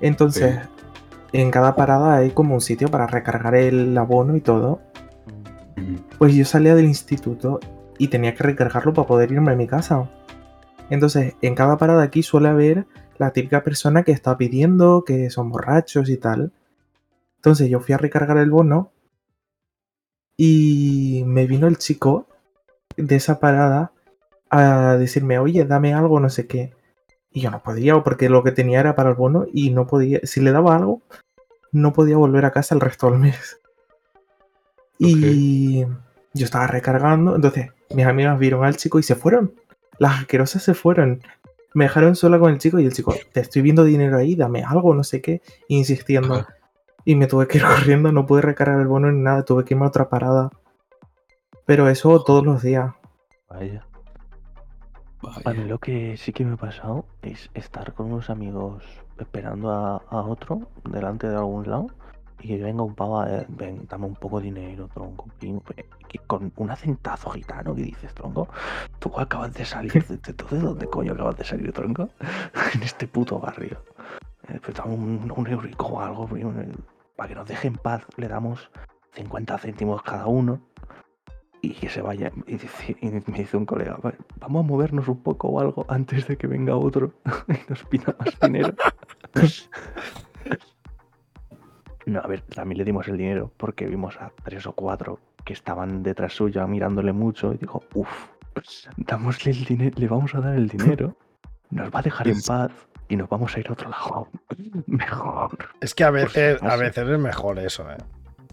[0.00, 0.58] Entonces,
[1.32, 4.80] en cada parada hay como un sitio para recargar el abono y todo.
[6.18, 7.60] Pues yo salía del instituto
[7.98, 10.10] y tenía que recargarlo para poder irme a mi casa.
[10.88, 12.86] Entonces, en cada parada aquí suele haber
[13.18, 16.52] la típica persona que está pidiendo, que son borrachos y tal.
[17.36, 18.90] Entonces yo fui a recargar el bono
[20.42, 22.26] y me vino el chico
[22.96, 23.92] de esa parada
[24.48, 26.72] a decirme, oye, dame algo, no sé qué.
[27.30, 30.20] Y yo no podía, porque lo que tenía era para el bono y no podía,
[30.22, 31.02] si le daba algo,
[31.72, 33.60] no podía volver a casa el resto del mes.
[34.98, 35.84] Y
[36.32, 39.52] yo estaba recargando, entonces mis amigas vieron al chico y se fueron.
[39.98, 41.20] Las asquerosas se fueron.
[41.74, 44.64] Me dejaron sola con el chico y el chico, te estoy viendo dinero ahí, dame
[44.64, 46.46] algo, no sé qué, insistiendo.
[47.04, 49.74] Y me tuve que ir corriendo, no pude recargar el bono ni nada, tuve que
[49.74, 50.50] irme a otra parada.
[51.66, 52.92] Pero eso todos los días.
[53.48, 53.86] Vaya.
[55.22, 55.42] Vaya.
[55.44, 58.82] A mí lo que sí que me ha pasado es estar con unos amigos
[59.18, 61.86] esperando a, a otro delante de algún lado
[62.40, 65.26] y que venga un pavo, a, eh, ven, dame un poco de dinero, tronco.
[65.38, 65.60] pim,
[66.08, 68.48] que con un acentazo gitano que dices, tronco,
[68.98, 72.08] tú acabas de salir, de, de- ¿tú de dónde coño acabas de salir, tronco?
[72.74, 73.82] en este puto barrio.
[74.48, 76.72] Eh, pues dame un, un eurico o algo, prim, eh,
[77.20, 78.70] para que nos deje en paz, le damos
[79.12, 80.58] 50 céntimos cada uno
[81.60, 82.32] y que se vaya.
[82.46, 82.56] Y,
[83.30, 86.46] me dice un colega, "Va- vamos a movernos un poco o algo antes de que
[86.46, 87.12] venga otro
[87.48, 88.72] y nos pida más dinero.
[92.06, 95.52] no, a ver, también le dimos el dinero porque vimos a tres o cuatro que
[95.52, 98.28] estaban detrás suya mirándole mucho y dijo, uff,
[98.96, 101.14] damosle el dinero, le vamos a dar el dinero,
[101.70, 102.70] nos va a dejar en paz
[103.08, 104.28] y nos vamos a ir a otro lado.
[104.86, 105.56] Mejor.
[105.80, 107.96] Es que a veces, a veces es mejor eso, ¿eh?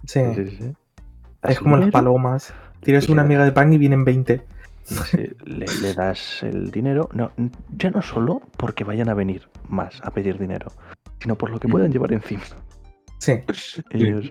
[0.06, 0.74] Sí, Sí, sí, sí.
[1.44, 2.54] es como las palomas.
[2.82, 4.46] Tienes una amiga de pan y vienen 20.
[4.84, 7.32] Sí, le, le das el dinero, no,
[7.78, 10.72] ya no solo porque vayan a venir más a pedir dinero,
[11.20, 12.44] sino por lo que puedan llevar encima.
[13.20, 13.42] Sí,
[13.90, 14.30] Ellos,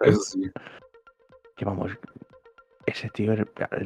[1.56, 1.92] que vamos,
[2.86, 3.34] ese tío,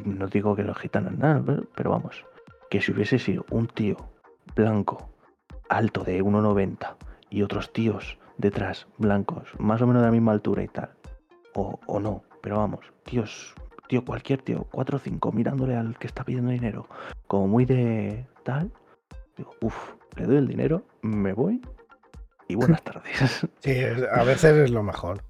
[0.04, 2.24] no digo que los gitanos nada, pero- pero vamos,
[2.70, 3.96] que si hubiese sido un tío
[4.54, 5.10] blanco,
[5.68, 6.96] alto de 1,90
[7.30, 10.90] y otros tíos detrás, blancos, más o menos de la misma altura y tal,
[11.54, 13.54] o, o no, pero vamos, tíos,
[13.88, 16.88] tío, cualquier tío, 4 o 5, mirándole al que está pidiendo dinero,
[17.26, 18.72] como muy de tal,
[19.36, 21.60] digo, uff, le doy el dinero, me voy
[22.48, 23.46] y buenas tardes.
[23.60, 23.74] Sí,
[24.12, 25.22] a veces es lo mejor.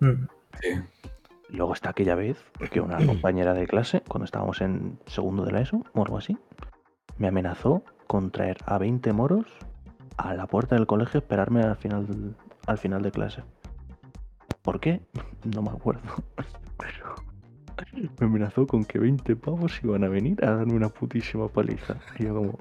[0.00, 0.26] Mm.
[0.60, 0.68] Sí.
[1.50, 2.38] Luego está aquella vez
[2.70, 6.36] que una compañera de clase, cuando estábamos en segundo de la ESO o algo así,
[7.18, 9.46] me amenazó con traer a 20 moros
[10.16, 12.34] a la puerta del colegio esperarme al final,
[12.66, 13.42] al final de clase.
[14.62, 15.00] ¿Por qué?
[15.54, 16.02] No me acuerdo.
[16.78, 17.14] Pero
[18.18, 21.96] me amenazó con que 20 pavos iban a venir a darme una putísima paliza.
[22.18, 22.58] Y yo como,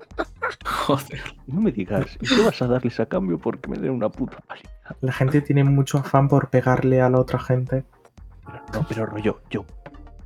[0.66, 1.22] Joder.
[1.48, 4.38] no me digas, ¿y qué vas a darles a cambio porque me den una puta
[4.48, 4.70] paliza?
[5.02, 7.86] La gente tiene mucho afán por pegarle a la otra gente.
[8.46, 9.66] Pero no, pero rollo, yo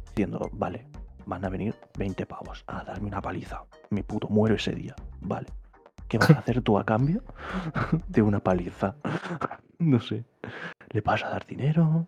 [0.09, 0.85] diciendo, vale,
[1.29, 3.63] van a venir 20 pavos a darme una paliza.
[3.91, 4.95] Me puto muero ese día.
[5.21, 5.47] Vale.
[6.07, 7.23] ¿Qué vas a hacer tú a cambio
[8.07, 8.95] de una paliza?
[9.81, 10.25] No sé.
[10.89, 12.05] ¿Le vas a dar dinero?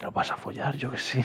[0.00, 0.74] ¿Lo vas a follar?
[0.76, 1.24] Yo qué sé.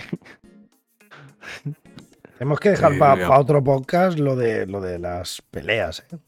[2.37, 6.19] Tenemos que dejar Sí, para otro podcast lo de, lo de las peleas, ¿eh?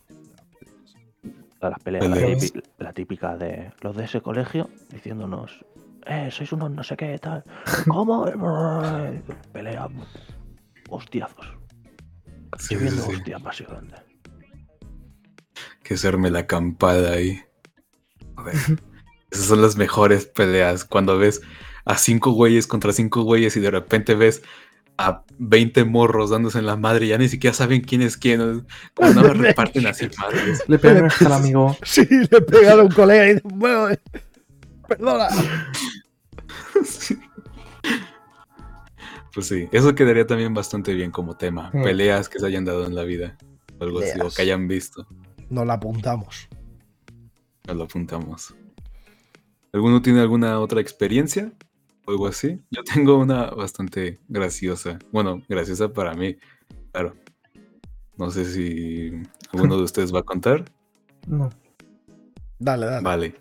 [1.61, 5.63] Las peleas, la típica de los de ese colegio diciéndonos,
[6.05, 7.43] eh, sois unos no sé qué, tal.
[7.87, 8.25] ¿Cómo?
[9.53, 9.87] Pelea.
[10.89, 11.47] Hostiazos.
[12.57, 13.15] Sí, Lloviendo sí, sí.
[13.17, 13.95] hostias, básicamente.
[15.83, 17.41] Que hacerme la acampada ahí.
[18.35, 18.55] Joder.
[19.31, 20.85] Esas son las mejores peleas.
[20.85, 21.41] Cuando ves
[21.85, 24.41] a cinco güeyes contra cinco güeyes y de repente ves
[24.97, 28.67] a 20 morros dándose en la madre y ya ni siquiera saben quién es quién.
[28.95, 30.63] Cuando nada más reparten así madres.
[30.67, 31.77] Le hasta al amigo.
[31.83, 33.99] Sí, le pegaron a un colega y bueno, eh,
[34.89, 35.29] perdona.
[36.83, 37.17] Sí.
[39.33, 41.69] Pues sí, eso quedaría también bastante bien como tema.
[41.73, 41.83] Mm.
[41.83, 43.37] Peleas que se hayan dado en la vida.
[43.79, 45.07] o Algo así, o que hayan visto.
[45.49, 46.49] Nos la apuntamos.
[47.67, 48.55] Nos lo apuntamos.
[49.71, 51.53] ¿Alguno tiene alguna otra experiencia?
[52.05, 52.59] O algo así.
[52.71, 54.97] Yo tengo una bastante graciosa.
[55.11, 56.35] Bueno, graciosa para mí,
[56.91, 57.15] claro.
[58.17, 59.11] No sé si
[59.53, 60.65] alguno de ustedes va a contar.
[61.27, 61.49] No.
[62.57, 63.03] Dale, dale.
[63.03, 63.35] Vale.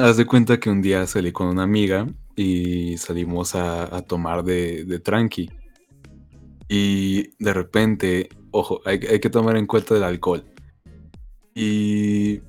[0.00, 4.84] Haz de cuenta que un día salí con una amiga y salimos a, tomar de,
[4.84, 5.50] de tranqui.
[6.68, 10.44] Y de repente, ojo, hay, que tomar en cuenta el alcohol.
[11.52, 12.42] Y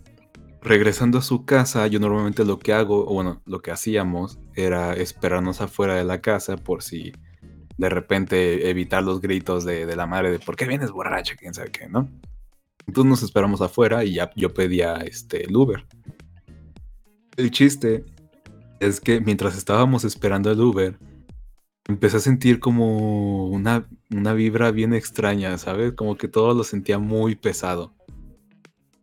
[0.62, 4.94] regresando a su casa, yo normalmente lo que hago, o bueno, lo que hacíamos era
[4.94, 7.14] esperarnos afuera de la casa por si
[7.80, 11.36] de repente evitar los gritos de, la madre de ¿por qué vienes borracha?
[11.36, 12.10] quién sabe qué, ¿no?
[12.86, 15.84] Entonces nos esperamos afuera y yo pedía este, el Uber.
[17.40, 18.04] El chiste
[18.82, 21.00] es que mientras estábamos esperando el Uber,
[21.88, 25.94] empecé a sentir como una, una vibra bien extraña, ¿sabes?
[25.94, 27.96] Como que todo lo sentía muy pesado.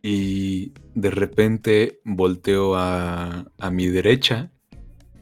[0.03, 4.51] Y de repente volteo a, a mi derecha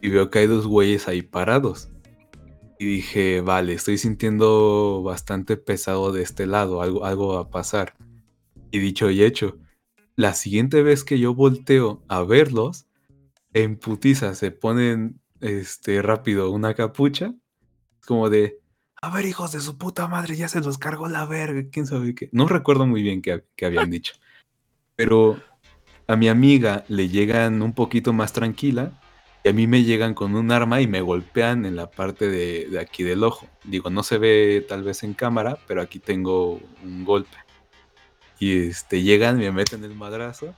[0.01, 1.87] y veo que hay dos güeyes ahí parados.
[2.77, 7.93] Y dije, vale, estoy sintiendo bastante pesado de este lado, algo, algo va a pasar.
[8.71, 9.57] Y dicho y hecho,
[10.17, 12.87] la siguiente vez que yo volteo a verlos,
[13.55, 17.33] en putiza se ponen este, rápido una capucha,
[18.05, 18.59] como de,
[19.01, 22.13] a ver, hijos de su puta madre, ya se los cargó la verga, quién sabe
[22.13, 22.29] qué.
[22.33, 24.15] No recuerdo muy bien qué, qué habían dicho.
[24.95, 25.39] Pero
[26.07, 28.99] a mi amiga le llegan un poquito más tranquila
[29.43, 32.67] y a mí me llegan con un arma y me golpean en la parte de,
[32.69, 33.47] de aquí del ojo.
[33.63, 37.37] Digo, no se ve tal vez en cámara, pero aquí tengo un golpe.
[38.39, 40.55] Y este, llegan, me meten el madrazo.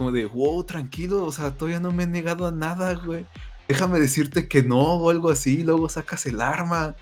[0.00, 3.26] Como de, wow, tranquilo, o sea, todavía no me he negado a nada, güey.
[3.68, 6.96] Déjame decirte que no, o algo así, luego sacas el arma.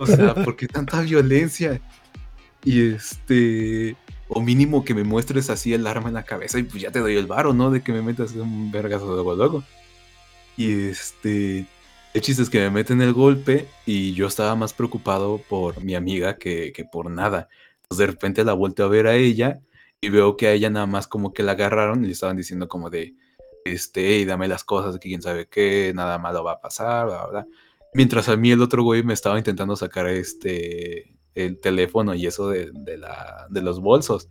[0.00, 1.80] O sea, ¿por qué tanta violencia?
[2.64, 3.96] Y este,
[4.26, 6.98] o mínimo que me muestres así el arma en la cabeza y pues ya te
[6.98, 7.70] doy el varo, ¿no?
[7.70, 9.64] De que me metas un vergazo luego, luego.
[10.56, 11.68] Y este,
[12.14, 15.94] el chiste es que me meten el golpe y yo estaba más preocupado por mi
[15.94, 17.48] amiga que, que por nada.
[17.82, 19.60] Entonces de repente la volteo a ver a ella
[20.00, 22.68] y veo que a ella nada más como que la agarraron y le estaban diciendo
[22.68, 23.14] como de,
[23.64, 27.26] este, "Ey, dame las cosas, que quién sabe qué, nada malo va a pasar, bla,
[27.26, 27.46] bla, bla".
[27.94, 32.48] Mientras a mí el otro güey me estaba intentando sacar este, el teléfono y eso
[32.48, 34.28] de, de la, de los bolsos.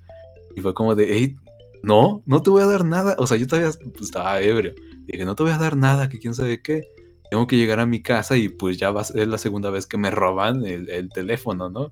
[0.55, 1.35] Y fue como de, hey,
[1.83, 3.15] no, no te voy a dar nada.
[3.19, 4.73] O sea, yo todavía pues, estaba ebrio.
[5.05, 6.83] Dije, no te voy a dar nada, que quién sabe qué.
[7.29, 9.85] Tengo que llegar a mi casa y pues ya va a ser la segunda vez
[9.85, 11.91] que me roban el, el teléfono, ¿no?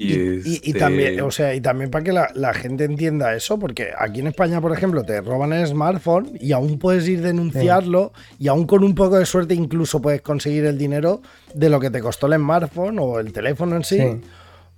[0.00, 3.34] Y, y- y este, también, o sea, y también para que la, la gente entienda
[3.34, 7.20] eso, porque aquí en España, por ejemplo, te roban el smartphone y aún puedes ir
[7.20, 11.20] denunciarlo y aún con un poco de suerte incluso puedes conseguir el dinero
[11.52, 14.20] de lo que te costó el smartphone o el teléfono en sí, Sí.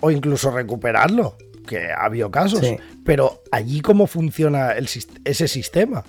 [0.00, 1.36] o incluso recuperarlo,
[1.68, 2.60] que ha habido casos.
[2.60, 2.76] Sí.
[3.04, 4.88] Pero allí cómo funciona el,
[5.24, 6.02] ese sistema.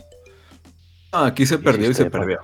[1.12, 2.40] no, aquí se perdió y se perdió.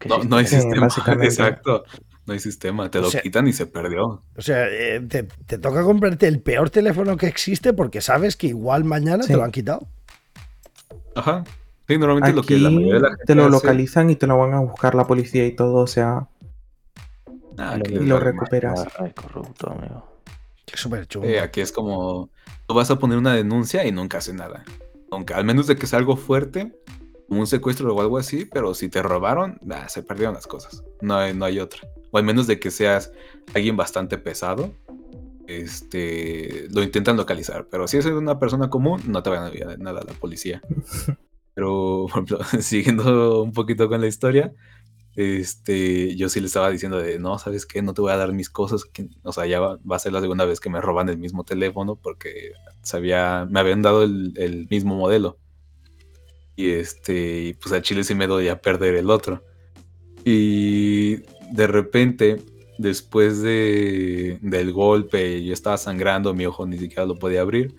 [0.00, 0.88] ¿Qué No, no hay sistema?
[0.90, 1.16] Sí, sistema.
[1.16, 1.26] básicamente.
[1.26, 1.84] Exacto.
[2.26, 2.90] No hay sistema.
[2.90, 4.22] Te O lo sea- quitan y se perdió.
[4.36, 8.46] O sea, eh, te, te toca comprarte el peor teléfono que existe porque sabes que
[8.48, 9.30] igual mañana Sí.
[9.32, 9.86] te lo han quitado.
[11.14, 11.44] Ajá.
[11.88, 14.26] Sí, normalmente lo que la mayoría de la gente te lo hace- localizan y te
[14.26, 16.28] lo van a buscar la policía y todo, o sea,
[17.58, 18.86] Ah, y lo recuperas.
[18.98, 20.08] Ay, corrupto, amigo.
[20.72, 21.26] Es súper chulo.
[21.28, 22.30] Eh, aquí es como,
[22.66, 24.64] tú vas a poner una denuncia y nunca hace nada.
[25.10, 26.72] Nunca, al menos de que sea algo fuerte,
[27.28, 30.82] como un secuestro o algo así, pero si te robaron, nah, se perdieron las cosas.
[31.02, 31.80] No hay, no hay otra.
[32.12, 33.10] O al menos de que seas
[33.54, 34.72] alguien bastante pesado,
[35.48, 37.66] este, lo intentan localizar.
[37.70, 40.62] Pero si es una persona común, no te van a enviar nada a la policía.
[41.54, 44.52] Pero, por ejemplo, siguiendo un poquito con la historia,
[45.16, 47.82] este, yo sí le estaba diciendo de, no, ¿sabes qué?
[47.82, 48.84] No te voy a dar mis cosas.
[48.84, 51.18] que- o sea, ya va, va a ser la segunda vez que me roban el
[51.18, 52.52] mismo teléfono porque
[52.82, 55.38] sabía, me habían dado el, el mismo modelo.
[56.56, 59.42] Y este, pues a Chile sí me doy a perder el otro.
[60.24, 61.16] Y
[61.52, 62.42] de repente,
[62.78, 67.74] después de, del golpe, yo estaba sangrando, mi ojo ni siquiera lo podía abrir.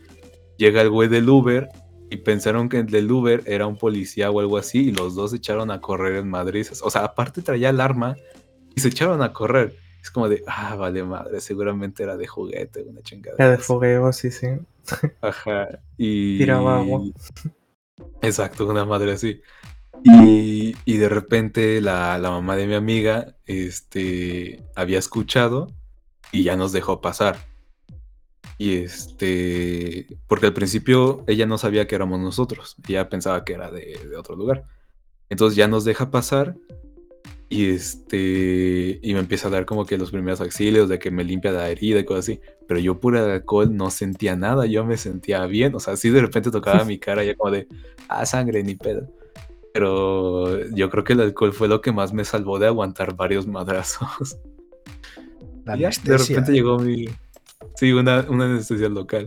[0.58, 1.68] Llega el güey del Uber
[2.10, 5.32] y pensaron que el del Uber era un policía o algo así y los dos
[5.32, 6.68] se echaron a correr en Madrid.
[6.84, 8.16] O sea, aparte traía el arma
[8.76, 9.76] y se echaron a correr.
[10.02, 13.38] Es como de, ah, vale madre, seguramente era de juguete, una chingada.
[13.40, 14.48] era de fogueo, sí, sí.
[15.22, 15.80] Ajá.
[15.98, 16.38] Y.
[16.38, 17.02] Tiraba agua.
[18.22, 19.42] Exacto, una madre así.
[20.02, 25.72] Y, de repente la, mamá de mi amiga este, había escuchado
[26.32, 27.38] y ya nos dejó pasar.
[28.58, 33.72] Y este, porque al principio ella no sabía que éramos nosotros, ella pensaba que era
[33.72, 34.66] de, otro lugar.
[35.30, 36.56] Entonces ya nos deja pasar
[37.50, 41.24] y este, y me empieza a dar como que los primeros auxilios de que me
[41.24, 42.42] limpia la herida y cosas así.
[42.68, 45.76] Pero yo pura alcohol no sentía nada, yo me sentía bien.
[45.76, 47.68] O sea, así de repente tocaba mi cara ya como de,
[48.08, 49.08] ah, sangre, ni pedo.
[49.74, 53.48] Pero yo creo que el alcohol fue lo que más me salvó de aguantar varios
[53.48, 54.38] madrazos.
[55.66, 57.08] La de repente llegó mi.
[57.76, 59.26] Sí, una, una anestesia local.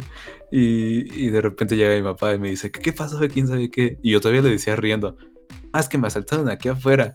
[0.53, 3.19] Y, y de repente llega mi papá y me dice, ¿qué, qué pasó?
[3.29, 3.99] ¿Quién sabe qué?
[4.03, 5.17] Y yo todavía le decía riendo,
[5.73, 7.13] ah, es que me asaltaron aquí afuera.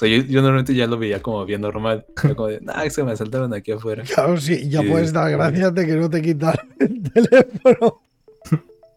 [0.00, 2.06] Yo, yo normalmente ya lo veía como bien normal.
[2.36, 4.04] Como de, nah, es que me asaltaron aquí afuera.
[4.04, 8.02] Claro, sí, ya puedes dar gracias de que no te quitaron el teléfono.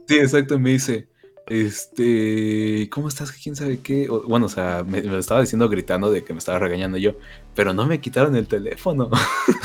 [0.07, 0.55] Sí, exacto.
[0.55, 1.07] y Me dice,
[1.51, 3.31] este, ¿cómo estás?
[3.31, 4.09] ¿Quién sabe qué?
[4.09, 6.97] O- bueno, o sea, me, me lo estaba diciendo gritando de que me estaba regañando
[6.97, 7.13] yo,
[7.55, 9.09] pero no me quitaron el teléfono.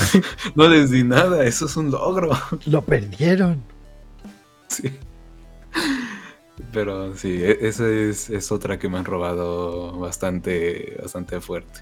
[0.56, 2.30] no les di nada, eso es un logro.
[2.66, 3.62] Lo perdieron.
[4.68, 4.90] Sí.
[6.72, 11.80] Pero sí, e- esa es, es otra que me han robado bastante, bastante fuerte.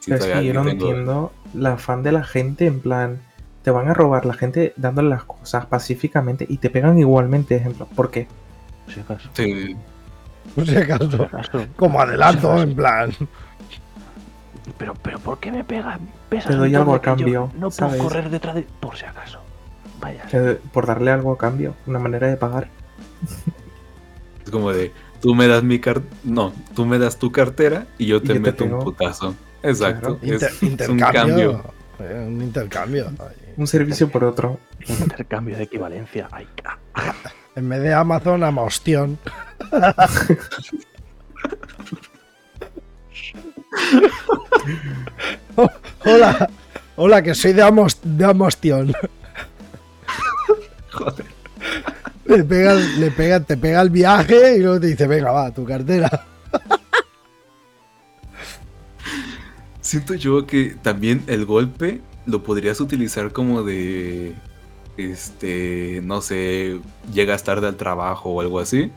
[0.00, 3.20] Sí, es que yo no tengo- entiendo la afán de la gente, en plan,
[3.62, 7.86] te van a robar la gente dándole las cosas pacíficamente y te pegan igualmente, ejemplo.
[7.94, 8.26] ¿Por qué?
[8.88, 9.28] Por si acaso.
[9.34, 9.76] Sí,
[10.54, 11.66] Por si Por si acaso.
[11.76, 13.10] Como adelanto, en plan.
[14.78, 15.98] Pero, pero ¿por qué me pegas?
[16.28, 18.02] Pesas Te doy un algo a cambio, No puedo ¿sabes?
[18.02, 18.62] correr detrás de.
[18.80, 19.40] Por si acaso.
[20.00, 20.24] Vaya.
[20.72, 22.68] Por darle algo a cambio, una manera de pagar.
[24.44, 28.06] es como de, tú me das mi car no, tú me das tu cartera y
[28.06, 29.34] yo Y te meto un putazo.
[29.62, 30.18] Exacto.
[30.18, 30.34] Claro.
[30.46, 31.62] es- Inter- es un intercambio.
[31.62, 31.62] cambio.
[32.00, 33.10] Eh, Un intercambio.
[33.18, 33.52] Ay.
[33.56, 34.60] Un servicio por otro.
[34.86, 36.28] Intercambio de equivalencia.
[36.30, 36.46] Ay.
[37.58, 39.18] En vez de Amazon, Amostión.
[45.56, 45.68] Oh,
[46.04, 46.48] hola,
[46.94, 48.94] hola, que soy de, Amos, de Amostión.
[50.92, 51.26] Joder.
[52.26, 55.64] Le pegas, le pega, te pega el viaje y luego te dice, venga, va, tu
[55.64, 56.26] cartera.
[59.80, 64.34] Siento yo que también el golpe lo podrías utilizar como de,
[64.98, 66.80] este, no sé,
[67.12, 68.90] llegas tarde al trabajo o algo así.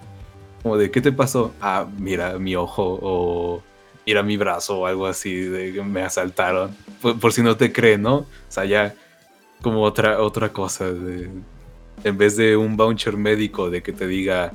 [0.63, 1.53] Como de, ¿qué te pasó?
[1.61, 3.63] Ah, mira mi ojo o
[4.05, 6.75] mira mi brazo o algo así, de que me asaltaron.
[7.01, 8.15] Por, por si no te creen, ¿no?
[8.17, 8.93] O sea, ya
[9.61, 10.91] como otra, otra cosa.
[10.91, 11.29] de-
[12.03, 14.51] en vez de un voucher médico de que te diga,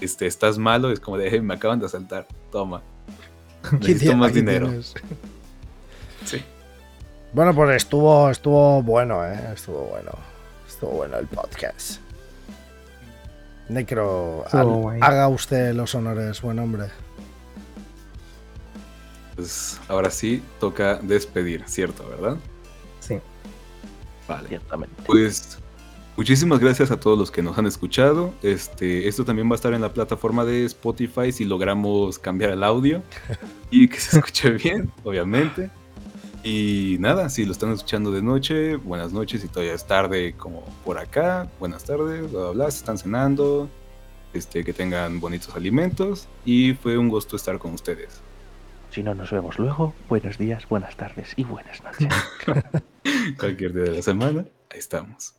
[0.00, 2.80] este, estás malo, es como de, "Hey, me acaban de asaltar, toma.
[3.80, 4.66] Necesito más dinero.
[4.68, 4.94] tienes.
[6.24, 6.42] Sí.
[7.32, 9.38] Bueno, pues estuvo, estuvo bueno, ¿eh?
[9.52, 10.12] Estuvo bueno.
[10.76, 12.00] Estuvo bueno el podcast.
[13.70, 16.84] Necro, ha- haga usted los honores, buen hombre.
[19.34, 22.06] Pues ahora sí toca despedir, ¿cierto?
[22.10, 22.36] ¿Verdad?
[23.00, 23.18] Sí.
[24.28, 24.48] Vale.
[24.48, 25.02] Ciertamente.
[25.06, 25.58] Pues
[26.16, 28.34] muchísimas gracias a todos los que nos han escuchado.
[28.42, 32.62] Este, esto también va a estar en la plataforma de Spotify si logramos cambiar el
[32.62, 33.02] audio
[33.70, 35.70] y que se escuche bien, obviamente.
[36.48, 39.42] Y nada, si lo están escuchando de noche, buenas noches.
[39.42, 42.70] Si todavía es tarde como por acá, buenas tardes, bla, bla, bla.
[42.70, 43.68] Si están cenando,
[44.32, 46.28] este, que tengan bonitos alimentos.
[46.44, 48.20] Y fue un gusto estar con ustedes.
[48.90, 52.14] Si no nos vemos luego, buenos días, buenas tardes y buenas noches.
[53.40, 55.34] Cualquier día de la semana, ahí estamos.